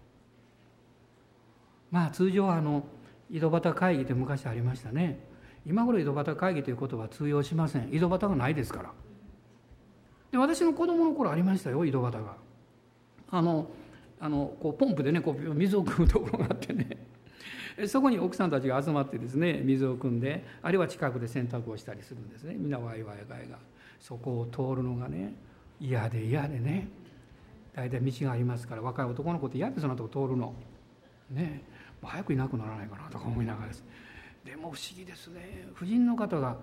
[1.91, 2.85] まあ通常はあの
[3.31, 5.21] 井戸端会議って昔ありましたね。
[5.69, 7.95] 今頃井戸端会議という言葉は通用しません。
[7.95, 8.91] 井戸端がないですから。
[10.33, 12.37] で私の子供の頃ありましたよ井戸端が。
[13.31, 13.71] あの
[14.19, 16.97] あのこうポンプでねこう水を汲むところがあってね。
[17.87, 22.55] そこに奥さんたちが集まってですね水を汲んであるいは近くで洗濯をしたりするんですね。
[22.55, 23.59] みんなワイワイガイが
[24.01, 25.35] そこを通るのがね
[25.79, 26.89] 嫌で嫌でね。
[27.75, 30.55] 大体道がありますから若い男の子って嫌でそんなとこ通るの。
[31.31, 31.63] ね。
[32.03, 33.85] 早くいなくならないかなとか思いながらです。
[34.49, 35.69] でも不思議ですね。
[35.75, 36.57] 婦人の方が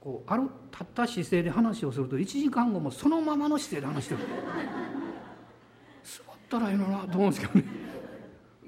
[0.00, 4.20] こうある立った姿勢で話をすると1時間後もそのままの姿勢で話してる。
[6.04, 7.64] 座ったらいいのなと思うんですけどね。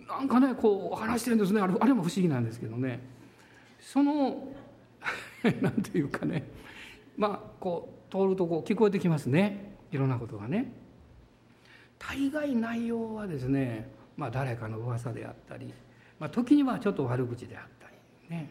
[0.08, 1.60] なんかねこう話してるんですね。
[1.60, 2.98] あれあれも不思議なんですけどね。
[3.78, 4.48] その
[5.62, 6.50] なんていうかね。
[7.16, 9.76] まあこう通るとこう聞こえてきますね。
[9.92, 10.72] いろんなことがね。
[12.00, 15.72] 大概内容はですね、まあ、誰かの噂であったり、
[16.18, 17.77] まあ、時にはちょっと悪口であったり。
[18.28, 18.50] ね、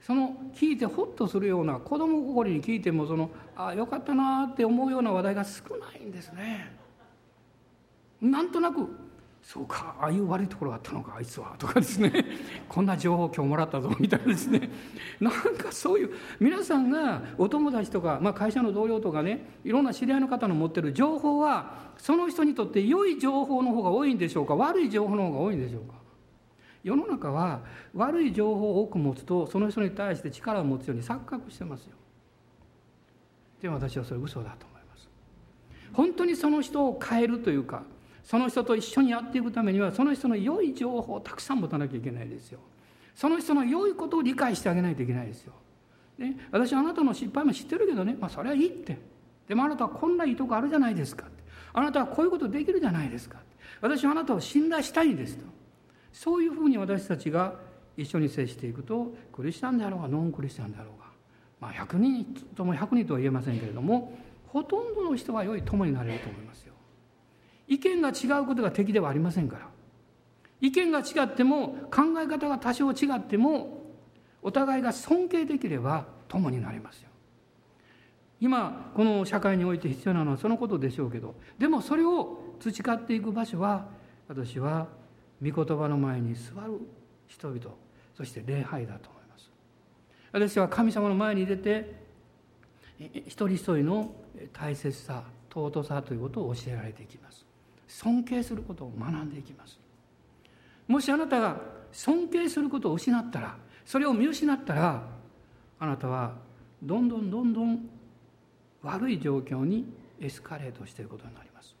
[0.00, 6.72] その聞いてホッとするような子供心に聞いてもそのああよかったなって思うような話題が少ないんですね。
[8.20, 8.88] なんとなく
[9.42, 12.12] そうかああいう悪いところがあったのかあいつはとかですね。
[12.68, 14.70] こんな情報今日もらったぞみたいなですね。
[15.20, 26.03] なんかそういう皆さんがお友達とか、まあ、会社の同僚とかねいろんな知り合いの方の持ってる情報はその人にとって良い情報の方が多いんでしょうか悪い情報の方が多いんでしょうか？
[26.84, 27.62] 世の中は
[27.94, 31.96] 悪い情報を多く持つとその人に対して力を持つように錯覚してますよ。
[33.60, 35.08] でも私はそれ嘘だと思います。
[35.94, 37.82] 本当にその人を変えるというか
[38.22, 42.60] その人と一緒にやっていくためにはその人の良い情報をたくさん持たなきゃいけないですよ。
[43.14, 45.52] その人の良いことを理解してあげないといけないですよ、
[46.18, 48.98] ね、私はあなたの失敗も知ってるけどね、まあ、それはいいって。
[49.46, 51.26] でもあなたはこんないいとこあるじゃないですか
[51.72, 53.38] あなたはこういうことできるじゃないですか
[53.80, 55.44] 私はあなたを信頼したいんですと。
[56.14, 57.54] そういうふうに私たちが
[57.96, 61.06] 一緒に接していくとクリスチャンであろうがノンクリスチャンであろうが、
[61.60, 62.24] まあ、100人
[62.54, 66.74] とも100人とは言えませんけれどもほとんどの人は良い友になれると思いますよ。
[67.66, 69.68] 意見が違うことが敵ではありませんから
[70.60, 73.82] 意見が違っても考え方が多少違っても
[74.42, 77.08] お互いが尊敬できれば友になりますよ。
[78.40, 83.88] 今この社会において必要なのはそのことでしょうけどでもそれを培っていく場所は
[84.28, 84.86] 私は
[85.44, 86.80] 御言葉の前に座る
[87.28, 87.60] 人々
[88.16, 89.50] そして礼拝だと思います。
[90.32, 92.04] 私は神様の前に出て
[92.98, 94.14] 一人一人の
[94.52, 97.44] 大切さ尊さということを教えられていきます。
[97.86, 99.78] 尊敬することを学んでいきます。
[100.88, 101.60] もしあなたが
[101.92, 105.02] 尊敬することを失ったらそれを見失ったら
[105.78, 106.34] あなたは
[106.82, 107.88] どんどんどんどん
[108.82, 109.86] 悪い状況に
[110.20, 111.74] エスカレートしていることになります。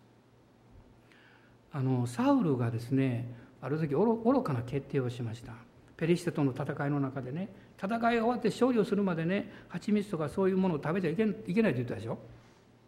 [1.72, 5.52] あのサウルがですねある時愚かな決定をしました。
[5.96, 7.48] ペリシテとの戦いの中でね
[7.78, 12.18] 戦いが終わって勝利をするまでね蜂蜜とかそういうものを食べちゃいけいけないと言ったでしょ？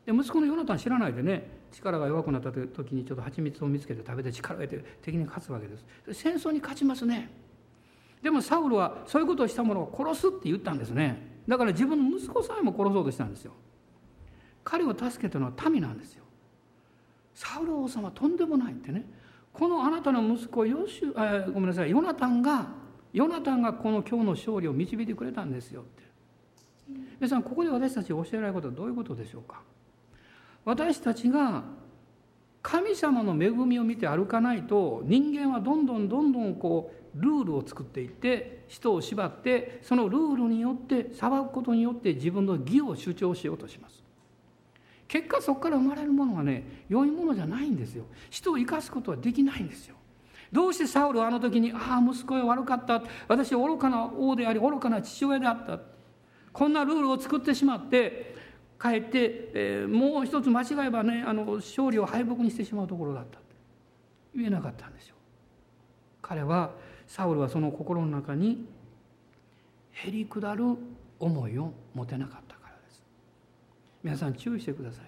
[0.05, 5.85] で息子のヨナタン知らないでね力が弱くなった時にちょっと蜂蜜を見つけて食べて力を得て敵に勝つわけです。
[6.13, 7.31] 戦争に勝ちますね。
[8.23, 11.41] でもサウルはそういうことをした者を殺すって言ったんですね。
[11.47, 13.53] だから自分の息子さえも殺そうとしたんですよ。
[14.65, 16.25] 彼を助けたのは民なんですよ。
[17.35, 19.05] サウル王様とんでもないってね。
[19.59, 22.69] このあなたの息子ヨシュごめんなさいヨナタンが
[23.13, 26.03] ヨナタンがこの今日の勝利を導いてくれたんですよって。
[27.19, 29.63] 皆さんここで私たち教えられることはどういうことでしょうか？
[30.65, 31.65] 私たちが
[32.63, 44.03] 神様の恵みを見て歩かないと人間はどんどんどんどんこうルールを作っていって人を縛ってそのルールによって裁くことによって自分の義を主張しようとします。
[45.09, 48.05] 結果そこから生まれるものはね良いものじゃないんですよ。
[48.31, 49.97] 人を生かすことはできないんですよ。
[50.53, 53.03] どうしてサウルはあの時に「ああ息子は悪かった。
[53.29, 55.81] 私は愚かな王であり愚かな父親であった」
[56.53, 58.35] こんなルールを作ってしまって
[58.79, 63.39] かえって、えー、もう一つ間違えばねあの勝利を敗北にしてしまうところだった。
[64.35, 65.17] 言えなかったんですよ。
[66.23, 66.73] 彼は
[67.07, 68.67] サウルはその心の中に
[69.93, 70.77] へりくだる
[71.19, 72.46] 思いを持てなかった。
[74.07, 75.05] 皆さん注意してください。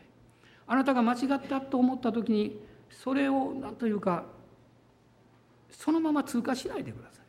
[0.66, 4.24] あなたが間違ったと思った時にそれを何というか
[5.70, 7.22] そのまま通過しないでくださ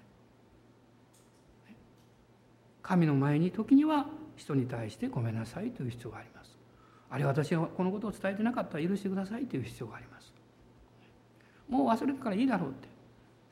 [1.70, 1.76] い。
[2.82, 6.58] 神の前に時には人に対してごめんなさいという必要があります。
[7.12, 10.34] あるいは私がこのことを伝えてなかったら許してくださいという必要があります。
[11.70, 12.88] もう忘れたからいいだろうって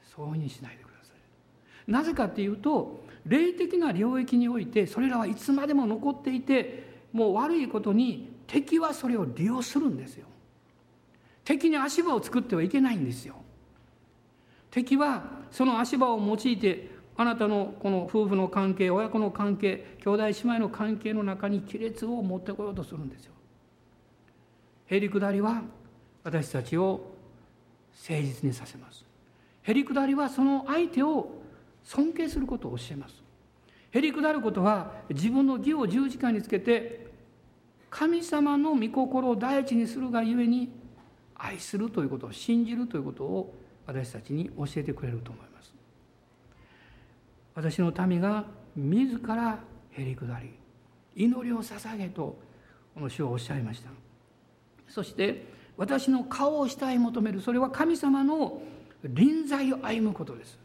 [0.02, 1.92] そういうふうにしないでください。
[1.92, 6.87] なぜかっていうと霊的な領域においてそれらはいつまでも残っていて
[7.18, 10.28] もう悪いことに敵はそれを利用するんですよ
[11.44, 13.34] 敵に足場を作ってはいけないんですよ
[14.70, 23.32] 敵はその足場を用いてあなたのこの夫婦の関係親子の関係兄弟姉妹の関係の中に亀裂を持ってこようとするんですよ。
[24.86, 25.64] へりくだりは
[26.24, 27.16] 私たちを
[28.08, 29.04] 誠実にさせます。
[29.64, 31.42] へりくだりはその相手を
[31.84, 33.24] 尊敬することを教えます。
[33.92, 37.07] へりくだることは自分の義を十字架につけて
[37.90, 40.70] 神様の御心を第一にするがゆえに
[41.36, 45.74] 愛するということを信じるということを私たちに教えてくれると思います。
[47.58, 48.46] 私の民が
[48.76, 50.52] 自らへりくだり
[51.16, 52.38] 祈りを捧げと
[52.94, 53.90] この主はおっしゃいました
[54.88, 55.46] そして
[55.76, 58.62] 私の顔を慕い求めるそれは神様の
[59.04, 60.60] 臨在を歩むことです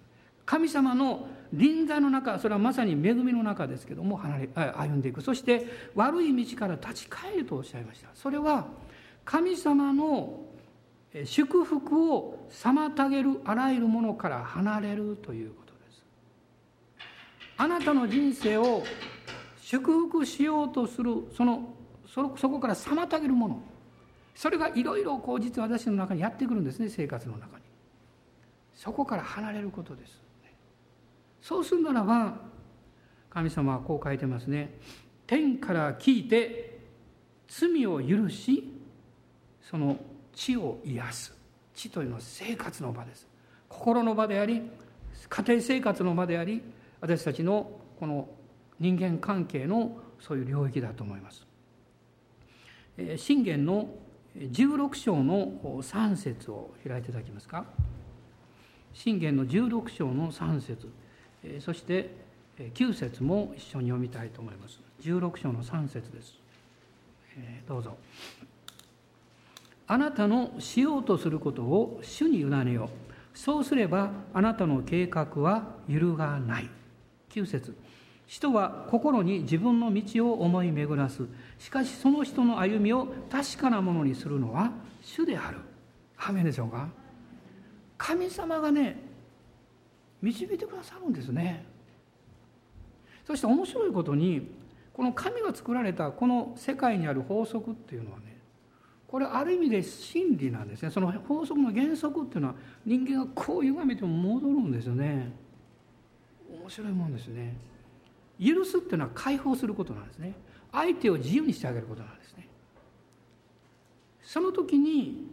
[0.45, 5.21] 神様の臨在の中それはまさに恵みの中ですけども離れ歩んでいく。
[5.21, 8.09] そして悪い道から立ち返るとおっしゃいました。
[8.15, 8.67] それは
[9.25, 10.41] 神様の
[11.25, 16.05] 祝福を妨げるあらゆるものから離れるということです。
[17.59, 18.83] あなたの人生を
[19.61, 21.75] 祝福しようとするその
[22.07, 23.63] そこから妨げるもの。
[24.35, 27.65] それがいろいろこう実は私の中にやってくるんですね生活の中に。
[28.75, 30.22] そこから離れることです。
[31.43, 32.37] そうするならば
[33.29, 34.79] 神様はこう書いてますね。
[35.27, 36.79] 天から聞いて
[37.49, 38.73] 罪を許し
[39.61, 39.99] その
[40.33, 41.37] 地を癒す。
[41.75, 43.27] 地というのは生活の場です。
[43.69, 44.63] 心の場であり
[45.29, 46.63] 家庭生活の場であり
[47.01, 48.29] 私たちのこの
[48.79, 51.47] 人間関係のそういう領域だと思います。
[53.17, 53.89] 信玄の
[54.37, 57.65] 16章の3節を開いていただけますか。
[58.93, 60.89] 信玄の16章の3節。
[61.61, 62.11] そして
[62.59, 64.81] 9節も一緒に読みたいと思います。
[65.01, 66.35] 16章の3節です。
[67.67, 67.97] どうぞ。
[69.87, 73.39] あなたのしようとすることを主に委ねよう。
[73.39, 76.71] そうすればあなたの計画は揺るがない。
[77.31, 77.75] 9節。
[78.27, 81.27] 人は心に自分の道を思い巡らす。
[81.59, 84.71] しかしその人の歩みを確かなものにするのは
[85.03, 85.59] 主である。
[86.17, 86.89] アメでしょうか？
[87.99, 88.97] 神様がね
[90.23, 91.65] 導いてくださるんですね。
[93.27, 94.51] そして面白いことに
[94.93, 98.39] この神が作られたこの世界にある法則っていうのはね
[99.07, 100.91] これある意味で真理なんですね。
[100.91, 102.55] その法則の原則っていうのは
[102.87, 105.33] 人間がこう歪めても戻るんですよね。
[106.51, 107.55] 面白いもんですね。
[108.41, 110.35] 許すっていうのは解放することなんですね。
[110.73, 112.49] 相手を自由にしてあげることなんですね。
[114.23, 115.29] その時に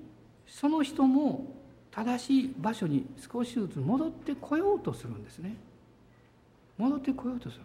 [0.46, 1.56] その人も
[1.92, 5.56] 正しい場所に少しずつ戻ってこようとするんですね。
[6.78, 7.64] 戻ってこようとする。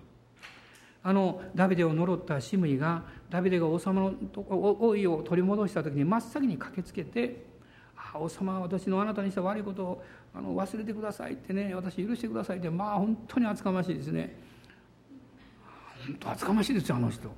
[1.07, 7.45] あのダビデを呪ったシムイがダビデが王様の王位を取り戻した時に真っ先に駆けつけて
[7.95, 10.05] 「あ王様は私のあなたにした悪いことを
[10.35, 14.35] あの忘れてください」ってね私許してくださいってまあ本当に厚かましいですね。
[16.07, 17.31] 本当厚かましいですよあの人。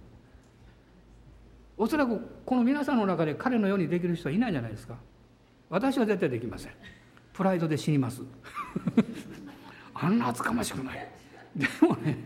[1.76, 4.96] おそらくこの皆さんの中で彼のようにできる人はいないじゃないですか。
[5.68, 6.72] 私は絶対できません。
[7.32, 8.22] プライドで死にます。
[9.94, 11.08] あんな厚かましくない。
[11.56, 12.16] でもね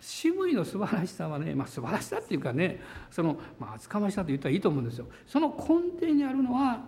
[0.00, 5.06] 渋いの素晴らしさはね、まあ、素晴らしさっていうかねその、まあ、厚かましさと言ったらいいと思うんですよ。
[5.26, 6.84] その根底にあるのは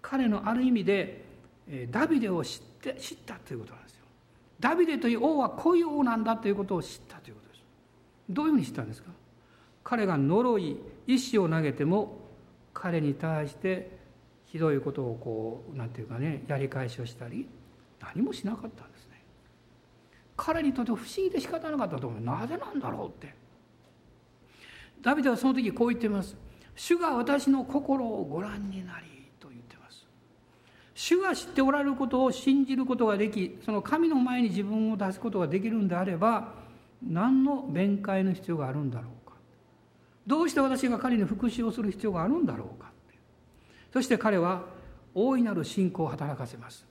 [0.00, 1.24] 彼のある意味で
[1.90, 4.04] ダビデを知って知ったということなんですよ。
[4.58, 7.62] ダビデという王はこういう王なんだということを知ったということです。
[8.30, 9.10] どういうふうに知ったんですか？
[9.84, 10.76] 彼が呪い
[11.06, 12.18] 石を投げても
[12.74, 13.97] 彼に対して
[14.50, 17.48] ひどいことをこうなんていうかねやり返しをしたり
[18.00, 19.22] 何もしなかったんですね。
[20.36, 22.20] 彼にとって不思議で仕方なかったと思う。
[22.22, 23.34] なぜなんだろうって。
[25.02, 26.36] ダビデはその時こう言っています。
[26.74, 29.06] 主が私の心をご覧になり
[29.40, 30.06] と言ってます。
[30.94, 36.54] 主が知っておられることを信じることができその神の前に自分を出すことができるんであれば
[37.02, 39.34] 何の弁解の必要があるんだろうか。
[40.26, 42.87] どうして私が彼に復讐をする必要があるんだろうか。
[43.92, 44.64] そして彼は
[45.14, 46.86] 大いなる信仰を働かせます。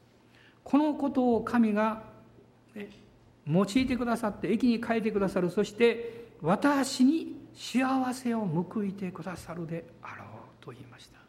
[0.64, 2.04] このことを神が、
[2.76, 2.90] ね、
[3.48, 5.50] 用いてくださって駅に変えてくださる。
[5.50, 10.28] そして私に幸せを報いてくださるであろう
[10.64, 11.20] と言いました。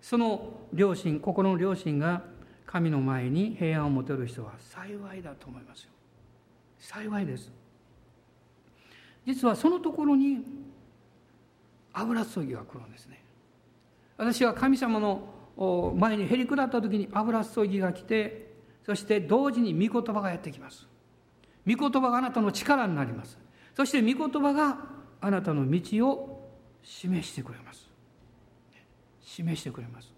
[0.00, 2.22] その両親心の両親が
[2.64, 5.90] 神の前に平安を持てる人は幸いだと思いますよ。
[6.78, 7.52] 幸いです。
[9.26, 10.44] 実はそのところに
[11.92, 13.25] 油注ぎが来るんですね。
[14.16, 18.54] 私は神様の前にへり下った時に油注ぎが来て
[18.84, 20.86] そして同時に御言葉がやってきます。
[21.66, 23.36] 御言葉があなたの力になります。
[23.76, 24.78] そして御言葉が
[25.20, 26.48] あなたの道を
[26.84, 27.90] 示してくれます。
[29.20, 30.12] 示してくれます。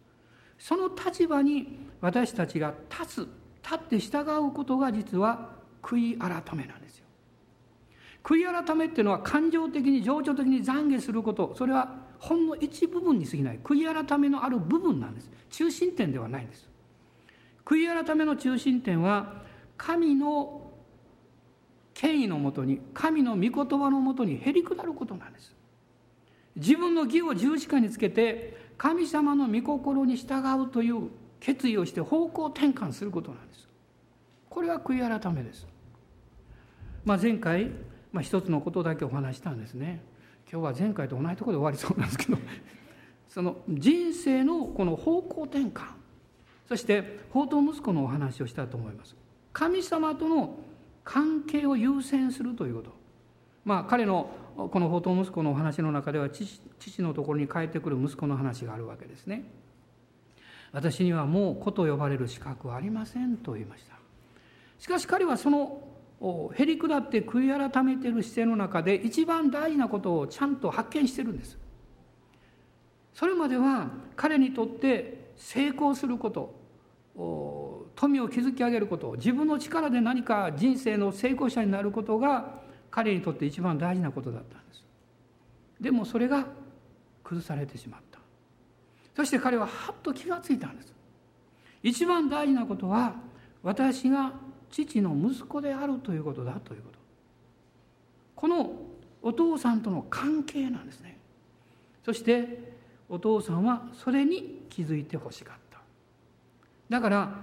[0.59, 3.29] その立場に私たちが立つ
[3.63, 5.51] 立って従うことが実は
[5.83, 7.07] 悔い改めなんですよ。
[8.23, 13.61] 悔い改めっていうのは感情的に情緒的に懺悔することそれはほんの一部分に過ぎない。
[13.63, 15.31] 悔い改めのある部分なんです。
[15.51, 16.69] 中心点ではないんです。
[17.65, 19.43] 悔い改めの中心点は
[19.77, 20.73] 神の
[21.95, 25.55] 権威のもとに神の御言葉のもとにへり下ることなんです。
[26.57, 31.09] 自分の義を十字架につけて神様の御心に従うという
[31.39, 33.69] 決意をして方向転換することなんです。
[34.49, 35.67] これは悔い改めです、
[37.05, 37.71] まあ、前回
[38.13, 40.03] まあ、一つのことだけお話したんですね。
[40.51, 42.39] 今日は前回と同じところで終わりそうなんですけど。
[43.29, 45.89] その人生のこの方向転換。
[46.67, 49.15] そして法と息子のお話をしたと思います。
[49.53, 50.59] 神様との
[51.05, 52.93] 関係を優先するということ。
[53.65, 59.45] まあ彼のこの法と息子のお話の中では父父のところに帰ってくる息子の話があるわけですね。
[60.73, 63.99] 私にはもう子と呼ばれる資格はありませんと言いました。
[64.79, 65.83] しかし彼はその
[66.21, 71.59] をへり下って悔い改めている姿勢の中で一番大事なことをちゃんと発見してるんです。
[73.15, 76.59] それまでは彼にとって成功すること
[77.97, 82.61] 富を築き上げること自分の力で何か人生の成功者になることが
[82.91, 84.85] 彼にとって一番大事なことだったんです。
[85.81, 86.47] でもそれが
[87.25, 88.19] 崩されてしまった。
[89.17, 90.95] そして彼ははっと気がついたんです。
[91.83, 93.15] 一番大事なことは
[93.63, 94.33] 私が
[94.71, 96.99] 父の息子であるということだということ。
[98.37, 98.73] この
[99.23, 101.19] お父さんとの関係なんですね。
[102.05, 102.73] そして
[103.09, 105.79] お父さんはそれに気づいてほしかった。
[106.89, 107.35] だから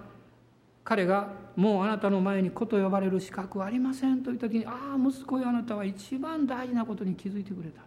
[0.84, 7.82] 彼が「もうあなたの前に子と呼ばれる資格はありません」と言った時に「ああ息子よあなたは一番大事なことに気づいてくれた」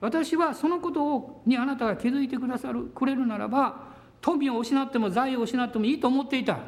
[0.00, 3.90] 私はそのことをにあなたが気づいてくださるくれるならば
[4.20, 6.58] 富を失っても財を失ってもいいと思っていた。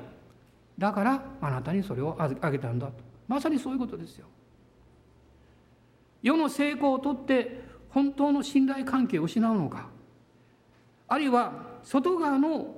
[0.79, 2.93] だからあなたにそれをあげたんだと
[3.29, 4.27] まさにそういうことですよ
[6.23, 9.89] 世の成功をとって本当の信頼関係を失うのか
[11.09, 11.53] あるいは
[11.83, 12.75] 外側の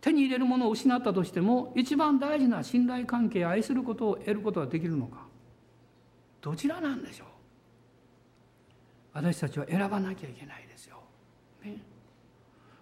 [0.00, 5.26] 手に入れるものを失ったとしても一番大事な信頼関係愛することを得ることができるのか
[6.40, 7.28] どちらなんでしょう
[9.14, 10.96] 私たちは選ばなきゃいけないですよ。
[11.62, 11.76] ね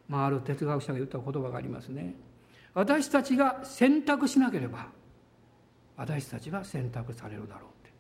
[0.09, 2.15] まあ、ある哲学者が言った言葉がありますね。
[2.75, 4.87] 私たちが選択しなければ
[5.97, 7.93] 私たちは選択されるだろうって。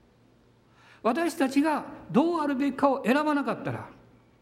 [1.03, 3.89] 私たちがどうあるべきかを選ばなかったら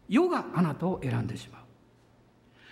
[0.07, 1.61] 世があなたを選んでしまう。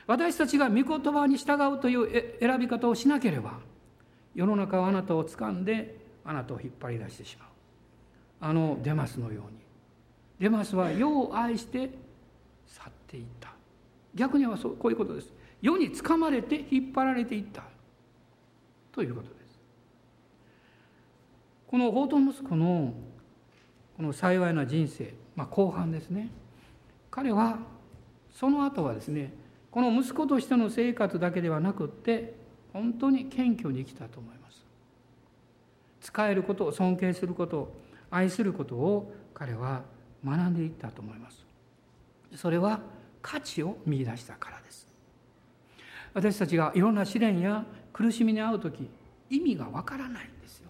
[0.08, 3.60] 私たちが御言葉に従うという選び方をしなければ
[4.34, 7.48] 世の中はあなたを掴んであなたを引っ張り出してしまう。
[8.40, 9.58] あのデマスのように。
[10.40, 11.90] デマスは世を愛して
[12.68, 13.50] 去っていった。
[14.14, 15.34] 逆にはそうこういうことです。
[15.62, 17.64] 世につかまれて引っ張られていった。
[18.92, 19.60] ということです。
[21.68, 22.94] この法と息子の
[23.96, 26.30] この幸いな人生、まあ、後半ですね。
[27.10, 27.60] 彼は
[28.32, 29.34] その後はですね
[29.72, 32.36] この息子としての生活だけではなくって
[32.74, 34.66] 本当に謙虚に生きたと思います。
[36.02, 37.74] 使えることを尊敬すること
[38.10, 39.84] 愛することを彼は
[40.26, 41.46] 学んでいったと思います。
[42.36, 42.80] それは
[43.22, 44.87] 価値を見出したからです。
[46.18, 47.64] 私たちがいろんな試練や
[47.94, 48.90] 苦しみに遭う時
[49.30, 50.70] 意味がわからないんですよ。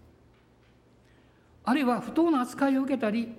[1.64, 3.34] あるいは不当な扱いを受けたり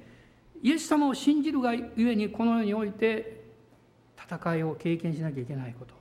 [0.63, 3.45] イエス様を信じるがゆえにこの世において
[4.17, 5.93] 戦いを経験しなきゃいけないこと。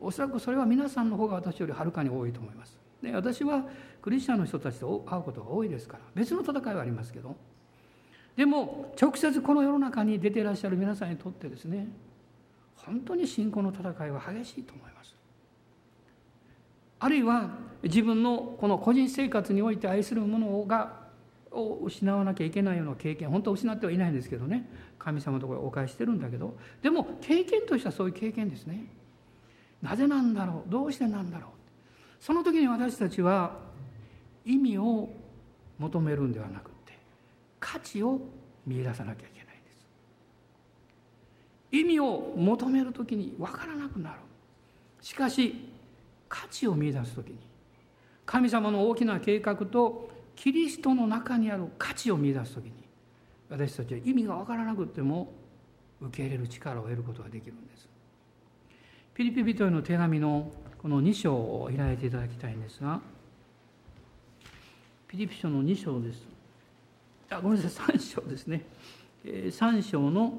[0.00, 2.76] おそらくそれは皆さんの方が私よりはるかに多いと思います。
[3.00, 3.64] で私は
[4.02, 7.36] クリスチャンの人たちと会うことが多いですから別の戦いはありますけど。
[8.34, 11.86] でも直接この世の中に出ていらっしゃる皆さんにとってですね
[12.74, 15.18] 本当に信仰の戦いは激しいと思います。
[17.00, 17.50] あるいは
[17.82, 21.06] 自分のこの個人生活において愛するものが
[21.50, 24.68] を失わなきゃいけないような経験本当は失ってはいないんですけどね。
[24.98, 26.56] 神様のところお返ししてるんだけど。
[26.82, 28.84] でも経験としてはそういう経験ですね。
[29.80, 30.70] なぜなんだろう？
[30.70, 31.50] どうしてなんだろう？
[32.20, 33.56] その時に私たちは
[34.44, 35.08] 意味を
[35.78, 36.98] 求めるんではなくて
[37.60, 38.20] 価値を
[38.66, 39.86] 見出さなきゃいけないんです。
[41.70, 44.18] 意味を求める時に分からなくなる。
[45.00, 45.70] しかし
[46.28, 47.38] 価値を見出す時に
[48.26, 52.72] 神様の大きな計画とキリストの中にある価値を見出す時に
[53.50, 55.32] 私たちは意味が分からなくても
[56.00, 57.88] 受け入れる力を得ることができるんです。
[59.14, 63.00] ピリピ人への手紙のこの2章を開いていただきたいんですが
[65.08, 66.22] ピリピ書の2章です。
[67.30, 67.96] あごめんなさい。
[67.96, 68.64] 3章ですね。
[69.24, 70.38] 3章の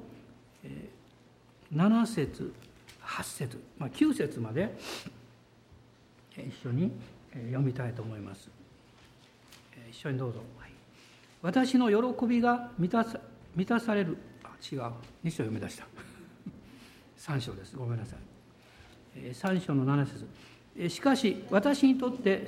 [1.74, 2.54] 7節
[3.04, 4.78] 8節、まあ、9節まで
[6.48, 6.92] 一緒に
[7.34, 8.50] 読みたいと思います。
[9.90, 10.42] 一緒にどうぞ、
[11.42, 13.20] 私の喜びが満たさ
[13.56, 14.18] 満たされる。
[14.44, 14.80] あ違う。
[14.80, 14.92] 2
[15.26, 15.86] 章読み出した。
[17.18, 17.76] 3章です。
[17.76, 18.20] ごめんなさい。
[19.20, 20.90] 3章の7節。
[20.90, 22.46] しかし私にとって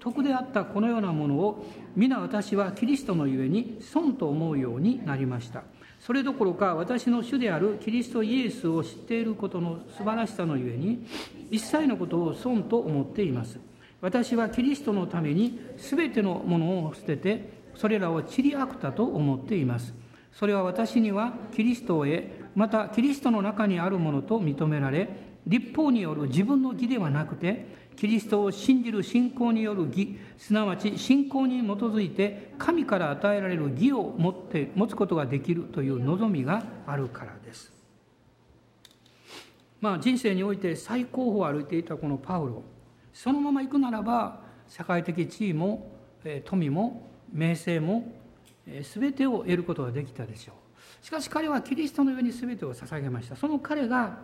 [0.00, 1.64] 徳であったこのようなものを
[1.94, 5.62] 皆私はキリストのゆえに損と思うようになりました。
[6.04, 11.06] それどころか私の主であるキリストイエスを知っていることの素晴らしさのゆえに
[11.48, 13.60] 一切のことを損と思っています。
[14.00, 19.94] 私はキリストのために全てのものを捨ててそれらを散りあくたと思っています。
[20.32, 22.24] それは私にはキリストを得
[22.56, 25.08] またキリストの中にあるものと認められ
[25.46, 37.72] 立法による自分の義ではなくてキリストを信じる信仰による義すなわち信仰に基づいて神から与えられる義を持って持つことができるという望みがあるからです。
[39.80, 42.62] まあ人生において最高峰を歩いていたこのパウロ
[43.12, 45.90] そのまま行くならば社会的地位も
[46.44, 48.12] 富も名声も
[48.66, 51.04] 全てを得ることができたでしょう。
[51.04, 53.34] しかし彼はキリストの上に全てを捧げました。
[53.34, 54.20] その彼が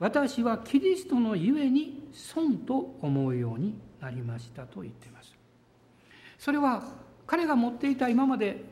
[0.00, 5.36] 私はキリストのゆえに損と思うようになりましたと言っています。
[6.38, 6.82] それは
[7.26, 8.64] 彼が持っていた今まで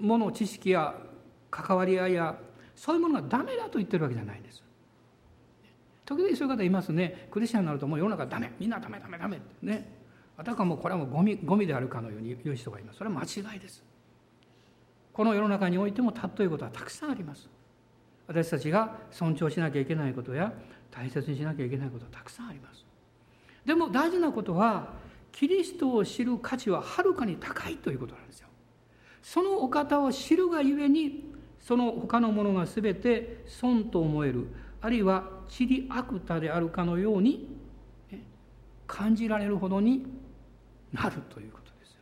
[0.00, 0.94] もの知識や
[1.50, 2.38] 関わり合いや
[2.74, 4.62] そういうものがダメだと言ってるわけじゃないんです。
[6.06, 7.28] 時々そういう方いますね。
[7.30, 8.50] クリスチャンになるともう世の中ダメ。
[8.58, 9.36] みんなダメダメダメ。
[9.36, 9.92] ってね。
[10.38, 12.98] あたかもこれはもうゴミゴミであるかのように言う人がいます。
[12.98, 13.84] それは間違いです。
[15.12, 17.46] この世の中においても尊いことはたくさんあります。
[18.30, 20.52] 私たちが尊重しなきゃいけないことや
[20.88, 22.86] 大切にしなきゃいけないことはたくさんあります。
[23.66, 24.94] でも大事なことは
[25.32, 28.46] キリストを知る価値ははるかに高いということなんですよ。
[29.20, 31.24] そのお方を知るがゆえに
[31.58, 34.46] その他のものが全て損と思える
[34.80, 37.48] あるいは地理悪多であるかのように、
[38.86, 40.06] 感じられるほどに
[40.92, 42.00] なるということですよ。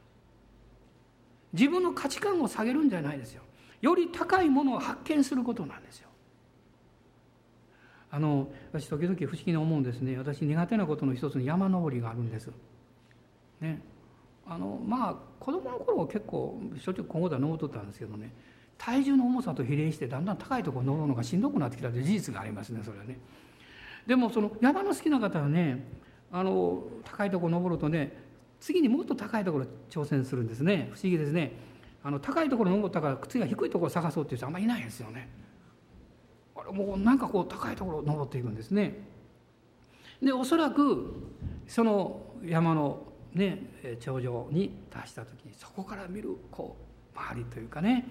[1.55, 3.43] 自分の価値観を下げるんじゃないですよ。
[3.81, 6.08] より高いものを発見することなんですよ。
[8.11, 10.17] あの私時々不思議に思うんですね。
[10.17, 12.51] 私苦手なことの一つに山登りがあるんです。
[13.61, 13.81] ね。
[14.47, 18.33] あのまあ子供の頃は結構しょっちゅう今後では登っとったんですけどね。
[18.79, 23.19] 体重の重さと比例してだんだん高いところ登るのがしんどくなってきたという事実がありますねそれはね。
[24.07, 25.85] でもその山の好きな方はね
[26.31, 28.17] あの高いところ登るとね
[28.61, 30.91] 次にもっと高いところ挑戦するんですね。
[30.93, 31.53] 不思議ですね。
[32.03, 35.29] あの高いところ登ったから次は低いところを探そうっていう人あんまりいないんですよね。
[36.73, 39.07] もうなんかこう高いところを登っていくんですね。
[40.23, 41.15] でおそらく
[41.67, 43.03] その山の
[43.35, 46.77] ね頂上に達した時にそこから見るこ
[47.15, 48.07] う周りというかね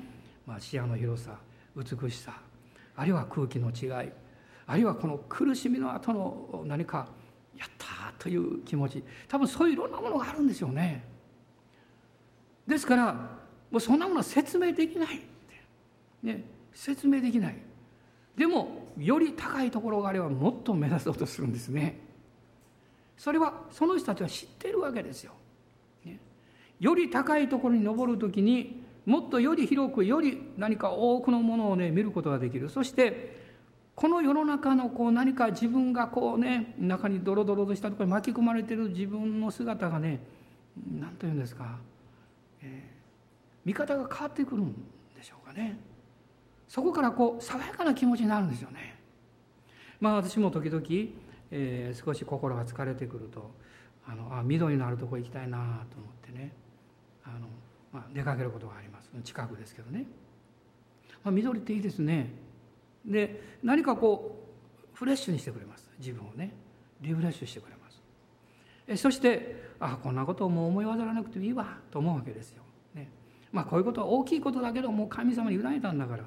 [0.48, 1.38] まあ、視野の広さ
[1.76, 2.40] 美しさ
[2.96, 4.10] あるいは空気の違い
[4.66, 7.10] あるいはこの苦しみの後の何か
[7.56, 11.04] やったという気持ち多分そういういろんなものがあるんでしょうね。
[12.66, 13.14] ですから
[13.70, 15.22] もうそんなものは説明できない
[16.24, 16.44] ね
[16.74, 17.67] 説明できない。
[18.38, 22.00] でもより高いところがあればもっと目指そうとするんですね。
[23.18, 25.32] それはその人たちは知っているわけですよ、
[26.06, 26.20] ね、
[26.80, 32.70] より高いところに登る時にもっとより広くより何か多くのものをね見ることができる。
[32.70, 33.36] そして
[33.96, 40.20] この世の中のこう何か自分がこうね中にドロドロとしたところに巻き込まれてる自分の姿がね
[41.00, 41.80] 何と言うんですか、
[42.62, 42.70] えー、
[43.66, 44.74] 見方が変わってくるん
[45.16, 45.80] でしょうかね。
[46.68, 49.00] そこからこう爽やかな気持ちになるんですよね。
[50.00, 50.84] まあ私も時々、
[51.52, 53.52] えー、少し心が疲れてくると
[54.06, 55.58] あのあ緑のあるとこ行きたいな
[55.90, 56.54] と思ってね。
[57.24, 57.48] あの
[57.92, 59.10] まあ、出かけることがあります。
[59.24, 60.06] 近くですけどね、
[61.24, 62.30] まあ、緑っていいですね。
[63.06, 64.44] で何かこ
[64.94, 65.90] うフレッシュにしてくれます。
[66.00, 66.54] 自分をね。
[67.02, 68.02] リフレッシュしてくれます。
[68.88, 71.78] えそしてあこんなことをもう思い煩わなくていいわ。
[71.92, 72.64] と思うわけですよ、
[72.96, 73.10] ね、
[73.52, 76.24] まあこういうことは大きいことだけどもう神様に委ねたんだから。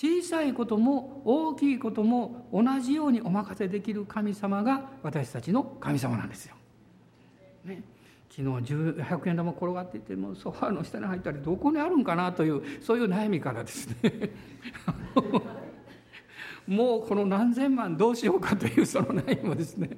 [0.00, 6.54] 小さいことも大きいことも同じようにお任せできる神様が私たちの神様なんですよ。
[7.66, 7.82] ね、
[8.30, 14.30] 昨日100円玉転がっていてもソファーの下に入ったりどこにあるんかなというそういう悩みからですね
[16.66, 19.90] もうこの何千万どうしようかというその悩みもですね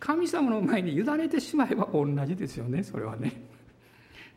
[0.00, 3.40] 神様の前に委ねてしまえば同じですよねそれはね。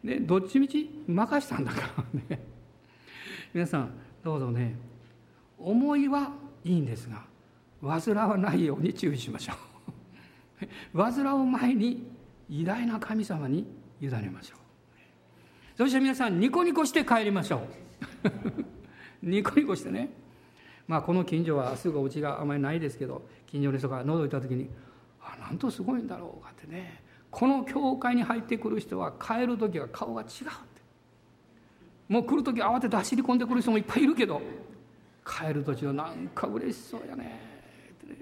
[0.04, 2.40] でどっちみち任したんだからね
[3.56, 4.76] 皆さんどうぞね。
[5.58, 6.32] 思いは
[6.64, 7.24] いいんですが
[7.82, 9.54] 煩わないように注意しましょ
[10.94, 10.98] う。
[10.98, 12.08] 煩う前に
[12.50, 13.66] 偉大な神様に
[14.02, 14.60] 委ねましょう。
[15.78, 17.62] そして皆さんニコニコして帰りましょう。
[19.24, 20.10] ニコニコしてね。
[20.88, 24.70] まあこの近所はすぐお家があまりないですけど近所の人が覗いた時に
[25.22, 27.02] あなんとすごいんだろうかってね。
[27.30, 30.28] この教会に入ってくる人は帰る時は顔が違う。
[32.08, 34.42] もう来る時慌てて走り込んでくる人もいっぱいいるけど
[35.26, 37.40] 帰る途中なんか嬉しそうやね。
[38.04, 38.20] ってね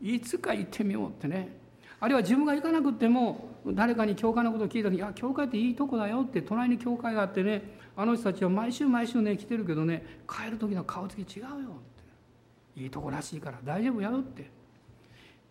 [0.00, 1.56] いつか行ってみようってね。
[2.00, 12.80] あるいは自分が行かなくても誰かに教会のことを聞いた時に「あ教会っていいとこだよ」って隣に教会があってねあの人たちは毎週毎週ね来てるけどね帰る時の顔つき違うよって。
[12.80, 14.50] いいとこらしいから大丈夫やよって。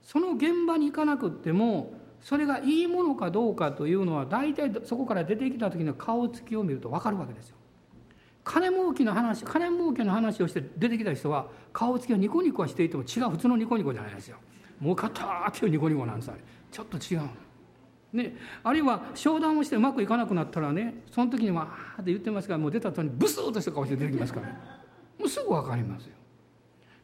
[0.02, 7.56] その現場に行かなくってもそれがいいものかどうかというのは大体そこから出てきた時の顔つきを見ると分かるわけですよ。
[8.44, 14.38] 金儲けの話金儲けの話をして出てきた人は顔つきはニコニコはしていても違う普通のニコニコじゃないですよ。
[14.80, 16.40] もうかったっていうニコニコなんですあれ。
[16.72, 17.22] ちょっと違う。
[18.14, 24.54] ね、あるいは商談をしてうまくいかなくなったらねその時にわーって言ってますからもう出た後にブスッとした顔して出てきますから、ね、
[25.18, 26.16] もうすぐ分かりますよ。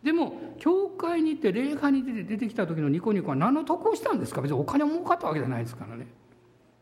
[0.04, 4.42] でも教会に行って礼拝に出て出てきた時のニコニコは何の得をしたんですか？
[4.42, 6.08] 別にお金儲かったわけじゃないですからね。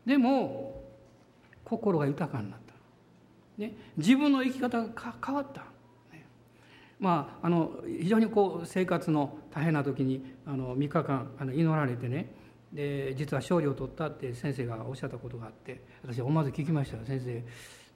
[0.04, 0.82] でも
[1.64, 2.65] 心が豊かになった、
[3.58, 5.64] ね、自分の生き方が変わった。
[6.98, 12.32] まあ、あの非常にこう生活の大変な時にあの3日間あの祈られてね。
[12.72, 17.44] で実は勝利を取ったって先生がおっしゃったことがあって私思わず聞きました「先生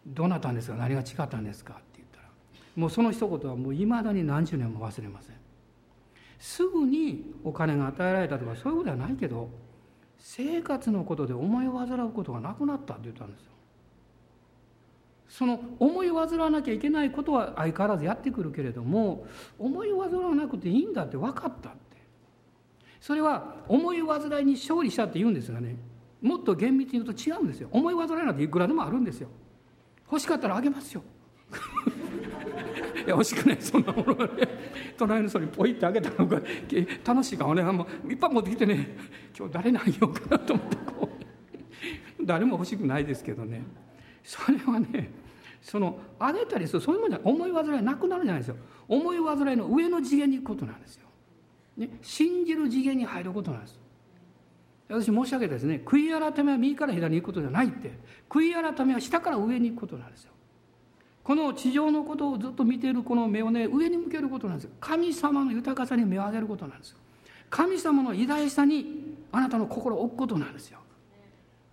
[0.06, 0.76] どうなったんですか？
[0.76, 2.28] 何が違ったんですか?」って言ったら
[2.76, 5.36] もうその一言はもういまだに何十年も忘れません。
[6.38, 9.50] すぐにお金が与えられたとかそういうことはないけど
[10.18, 13.49] 生活のことで思いを煩うことがなくなったって言ったんです
[15.30, 19.26] その思い煩わなきゃいけないことは相変わらずやってくるけれども
[19.60, 21.78] 思い煩わなくていいんだって分かったって。
[23.00, 25.76] それは思い煩いに勝利したって言うんですがね
[26.20, 27.68] もっと厳密に言うと違うんですよ。
[27.70, 29.28] 思い煩いなんていくらでもあるんですよ。
[30.10, 31.02] 欲しかったらあげますよ。
[32.96, 33.58] いや欲しくない。
[33.60, 34.48] そんなものね
[34.98, 36.42] 隣の人にポイってあげたのが
[37.04, 37.62] 楽しいからね。
[37.62, 38.96] もういっぱい持ってきてね
[39.38, 41.08] 今日誰にあげようかなと思ってこ
[42.20, 42.26] う。
[42.26, 43.62] 誰も欲しくないですけどね。
[44.30, 45.10] それはね
[45.60, 48.56] そのあげたりするそういうものじゃ思い煩いなくなるじゃないですよ。
[48.86, 51.02] 思い煩いの上の次元に行くことなんですよ、
[51.76, 53.80] ね、信じる次元に入ることなんです。
[54.88, 57.90] 私申し上げたですね悔い改めは右から左に行くことじゃないって。
[58.28, 60.30] 悔い改めは下から上に行くことなんですよ。
[61.24, 66.96] この地上のことをずっと見ているこの目をね上に向けることなんです神様の豊かさに目を上げることなんです
[67.50, 70.78] 神様の偉大さにあなたの心を置くことなんですよ。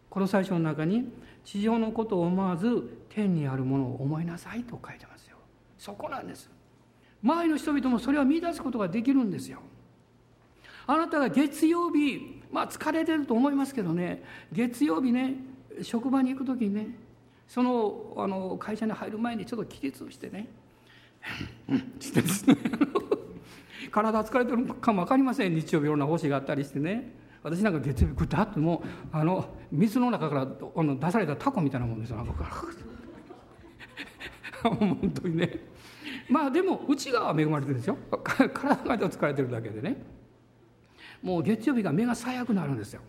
[0.10, 1.08] この最初の中に
[1.48, 5.38] 地上のことを思わず天にあるものを思いなさいと書いてますよ。
[5.78, 6.52] そこなんです。
[7.24, 9.60] 周りの人々もそれを見出すことができるんですよ。
[10.88, 14.24] あなたが月曜日まあ疲れてると思いますけどね。
[14.52, 15.36] 月曜日ね
[15.84, 16.89] 職場に行く時にね
[17.48, 20.50] そのあの会社に入る前にちょっと起立してね
[21.70, 22.58] 「うん」ってですね。
[23.89, 25.56] 体疲れてるかも分かりません。
[25.56, 27.14] 日曜日いろんな星があったりしてね。
[27.48, 32.66] 私なんか月曜日ぐだっともあの水の中からあの出されたタコみたいなもんですよなんか。
[34.64, 35.60] 本当にね。
[36.30, 37.98] まあでも内側は恵まれてるんですよ。
[38.12, 40.04] 体が疲れてるだけでね。
[41.22, 43.02] もう月曜日が目が最悪になるんですよ、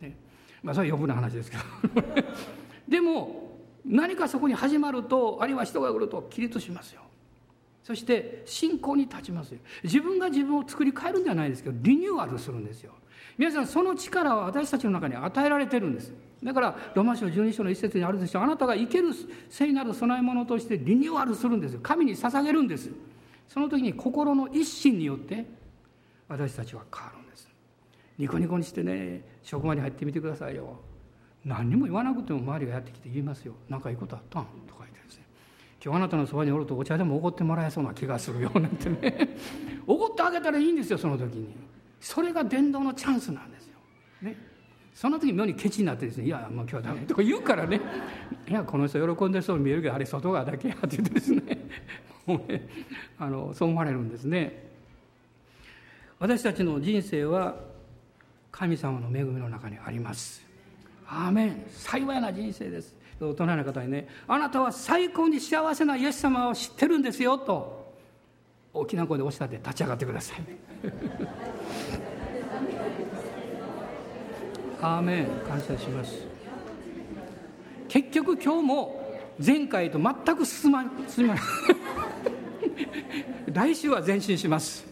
[0.00, 0.14] ね、
[0.62, 1.62] まあそれは余分な話ですけど。
[2.88, 7.02] でも何かそこに始まるとあるいは人が来ると起立しますよ。
[7.84, 9.60] そして信仰に立ちますよ。
[9.84, 12.94] 自分が自分を作り変えるんじゃないですけどリニューアルするんですよ。
[13.40, 16.12] 皆さんその力は私たちの中に与えられてるんです。
[16.44, 19.14] だからロマ書12章の一節にあるでしょあなたが生ける
[19.48, 21.80] 聖なる供え物としてリニューアルするんですよ。
[21.82, 22.90] 神に捧げるんです。
[23.48, 25.46] その時に心の一心によって
[26.28, 27.48] 私たちは変わるんです。
[28.18, 30.78] ニコニコにしてね職場に入ってみてくださいよ。
[31.42, 33.54] 何にも言わなくても周りがやってきて言いますよ。
[33.70, 34.44] 何かいいことあったん？
[34.68, 35.24] とか言ってですね。
[35.82, 38.50] 今日あなたのそばにおるとお茶でもおごってもらえそうな気がするよ。
[38.56, 39.34] なんてね。
[39.86, 41.69] おごってあげたらいいんですよその時に。
[42.00, 43.74] それが伝道のチャンスなんですよ、
[44.22, 44.36] ね、
[44.94, 47.80] その時妙にケチになってですね「いやもう今日はダメ」とか言うからね
[48.48, 51.68] 「いやこの人喜んでそう見えるけどあれ外側だけや」って言ってですね。
[52.26, 52.68] もうね
[53.18, 54.70] あのそう思われるんですね。
[56.18, 57.56] 私たちの人生は
[58.52, 60.46] 神様の恵みの中にあります。
[61.06, 61.64] アーメン。
[61.70, 62.94] 幸いな人生です。
[63.20, 67.94] 大人の方にねあなたは最高に幸せなイエス様を知ってるんですよと
[68.72, 70.40] 大きな声でおっしゃって立ち上がってください。
[74.82, 76.14] アーメン感謝します。
[77.88, 79.00] 結局今日も
[79.44, 81.42] 前回と全く進ま進まない
[83.52, 84.86] 来週は前進します。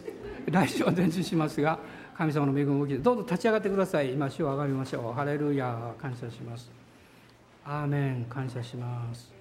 [0.45, 1.79] 来週は前進しますが
[2.17, 4.13] 神様の恵みを受けてどうぞ立ち上がってください。
[4.13, 5.13] 今主をあがめましょう。
[5.13, 6.69] ハレルヤ感謝します。
[7.65, 9.31] アーメン感謝します。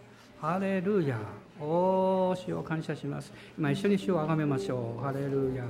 [0.41, 1.19] ハレルヤ
[1.61, 3.33] おー主を感謝します。
[3.59, 5.03] 今一緒に主をあがめましょう。
[5.03, 5.65] ハレルヤ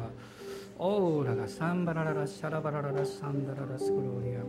[0.80, 4.40] オーラがサンバラララシャラバラララサンダララスクローリア。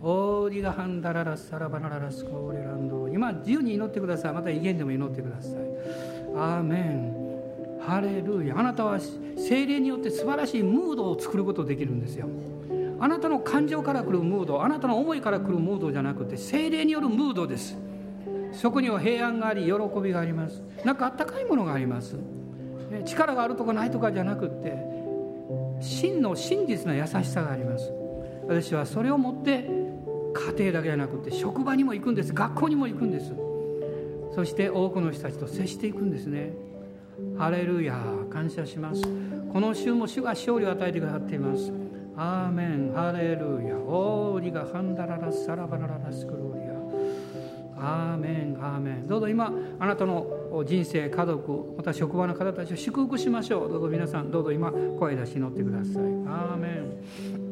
[0.00, 3.08] オーリガハンダララサラバラララスコーレランド。
[3.08, 4.32] 今自由に祈ってください。
[4.32, 5.52] また威厳でも祈ってください。
[6.36, 7.80] アーメン。
[7.84, 8.56] ハレルヤ。
[8.56, 12.28] あなたは精霊によって素晴らしいムードを作ることできるんですよ。
[13.00, 17.76] あなたの感情から来るムードあなたの思いから来るムードじゃなくて精霊によるムードです。
[18.52, 20.62] そこには平安があり喜びがあります。
[20.84, 22.16] なんかあったかいものがあります。
[23.04, 24.93] 力があるとかないとかじゃなくて
[25.80, 27.92] 真の真実な優しさがあります。
[28.46, 29.68] 私はそれを持って
[30.34, 32.32] 家庭だけじゃなくて職場にも行くんです。
[32.32, 33.32] 学校にも行くんです。
[34.34, 36.52] そして多くの人たちと接していくんですね。
[37.38, 37.96] ハレルヤ
[38.30, 39.02] 感謝します。
[39.52, 41.72] この週も主が勝利を与えてくださっています。
[42.16, 42.92] アーメン。
[42.92, 46.53] ハレルヤオーリがハンダララサラバラララスクロー。
[47.84, 53.68] アーメンアーメンどうぞ今あなたの人生家族また職場の方たちを祝福しましょう。
[53.68, 56.02] どうぞ皆さんどうぞ今声出し祈ってください。
[56.26, 57.44] アーメン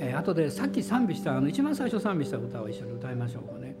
[0.00, 3.74] えー、後でさっき賛美したあの一番最初賛美した歌を一緒に歌いましょうかね。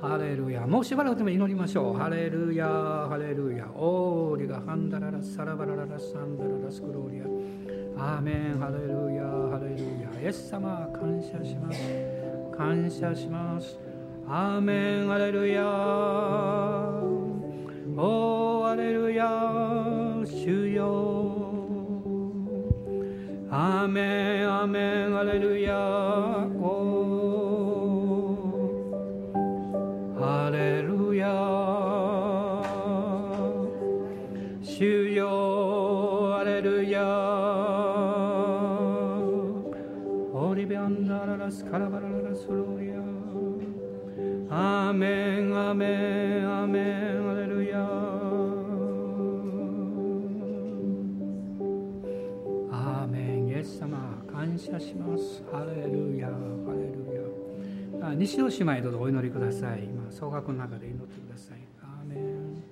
[0.00, 1.94] ハレルヤもうしばらくでも祈りましょう。
[1.94, 7.24] ハレルヤハレルヤオーリがハンダララサラバラララサンダララスクローリア。
[8.02, 9.76] アーメンハレルヤハレル
[10.16, 11.78] ヤイエス様感謝します。
[12.56, 13.89] 感謝します。
[14.32, 15.64] アーメンアレルヤ
[17.96, 19.26] おーアレルヤ
[20.24, 21.26] 主よ
[23.50, 25.76] アーメンアーメンアレルヤ
[26.60, 31.34] おーアレルヤー
[34.62, 37.06] 主よアレルヤー
[40.32, 42.89] オリベアンダララスカラバラララスローリ
[44.90, 47.78] アメンアメンアメンアレルヤ
[52.72, 55.44] アーメンイエス様感謝します。
[55.52, 56.34] ハレルヤハ
[56.72, 57.06] レル
[58.02, 59.84] ヤあ西尾姉妹どうぞお祈りください。
[59.84, 61.58] 今総額の中で祈ってください。
[61.84, 62.64] アーメン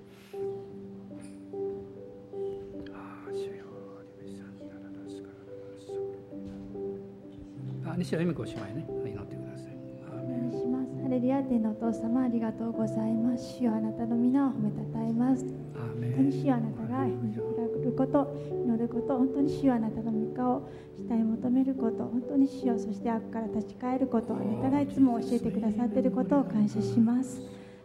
[7.86, 8.97] あ西尾恵美子姉妹ね。
[11.08, 13.56] ハレルヤ天のお父様ありがとうございます。
[13.56, 15.42] 主よあなたの皆を褒めたたえます。
[15.42, 17.10] 本当にン主よあなたが開
[17.82, 20.68] くこと祈ること本当に主よあなたの御顔を
[21.08, 27.40] 慕い求めること本当に主よそして悪から立ち返ることあなたがいつも教えてくださっていることを感謝します。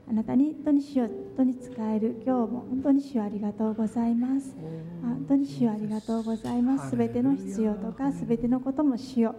[0.09, 4.53] あなたに本当に主よ本当に使える今日も本当に主よありがとうございます。
[5.01, 6.89] 本当に主よありがとうございます。
[6.89, 9.35] すべての必要とかすべてのことも主よ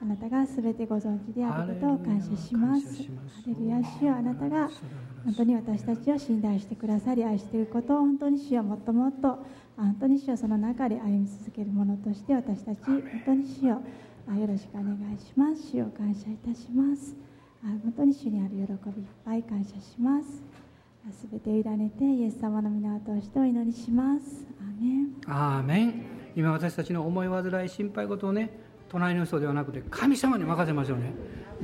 [0.00, 3.02] あなたがすべてご存知であることを感謝します。
[3.02, 3.08] ハ
[3.48, 4.70] レルヤ主よあなたが
[5.24, 9.44] 本当に私たちを信頼してくださり愛していることを本当に主よもっともっと
[9.76, 13.82] 本当に主よその中で歩み続けるものとして私たち本当に主よ
[14.30, 15.70] あよろしくお願いします。
[15.72, 17.16] 主を感謝いたします。
[17.64, 20.42] あ本当に主にある喜びいっぱい感謝します。
[21.10, 24.46] すべてを委ねてイエス様の皆を通してお祈りします。
[24.60, 25.08] アーメン。
[25.26, 26.04] アーメン
[26.36, 31.12] 今私たちの思い煩い心配事をね隣の人ではなくて神様に任せましょうね。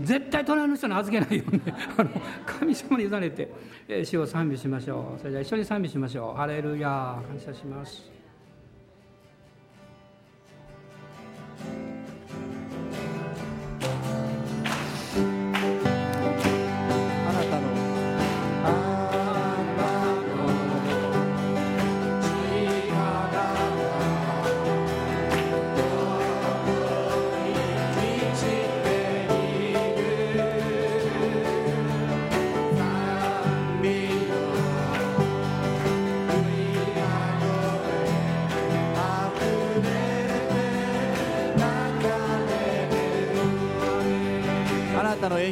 [0.01, 1.75] 絶対隣の人に預けないようにね。
[1.97, 2.11] あの
[2.47, 3.53] 神様に委ねて、
[3.89, 5.19] えー主を賛美しましょう。
[5.19, 6.37] それでは一緒に賛美しましょう。
[6.37, 8.14] ハレルヤ感謝します。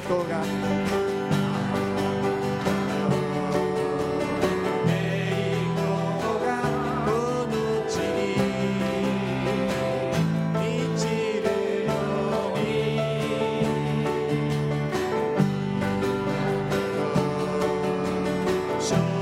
[0.08, 0.42] 光が
[18.84, 19.21] 栄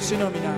[0.00, 0.57] 主の皆。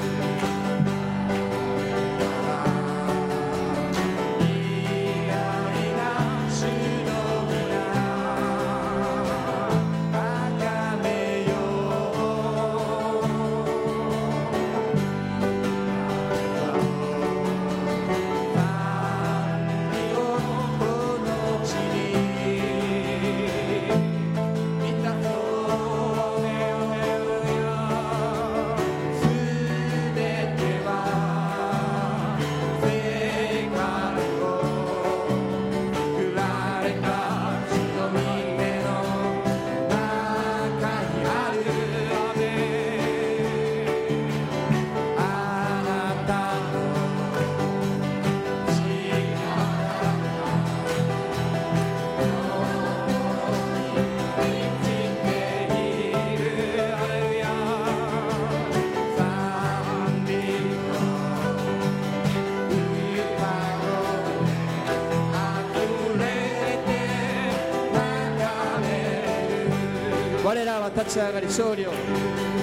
[71.01, 72.59] 我らは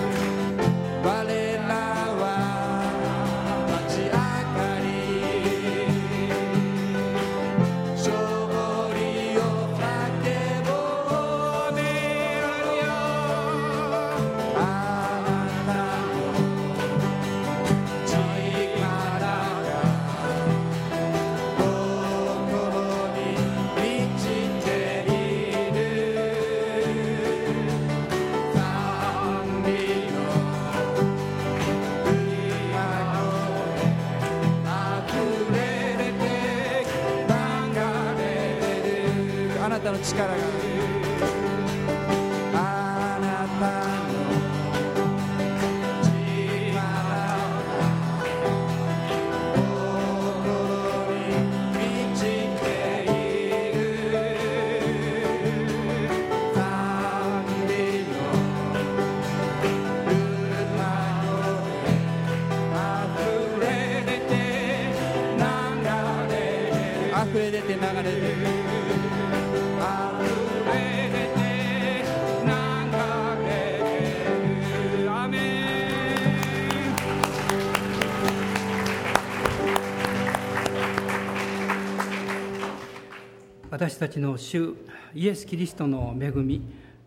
[83.87, 84.73] 私たちの主
[85.15, 86.61] イエス・キリストの恵み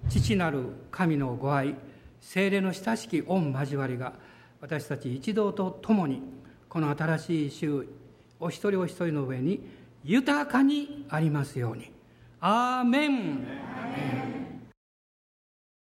[0.09, 1.74] 父なる神のご愛
[2.22, 4.14] 精霊の親しき御交わりが
[4.62, 6.22] 私たち一同と共に
[6.70, 7.87] この新しい週
[8.41, 9.61] お一人お一人の上に
[10.05, 11.93] 豊かにありますように。
[12.41, 14.39] アーメン。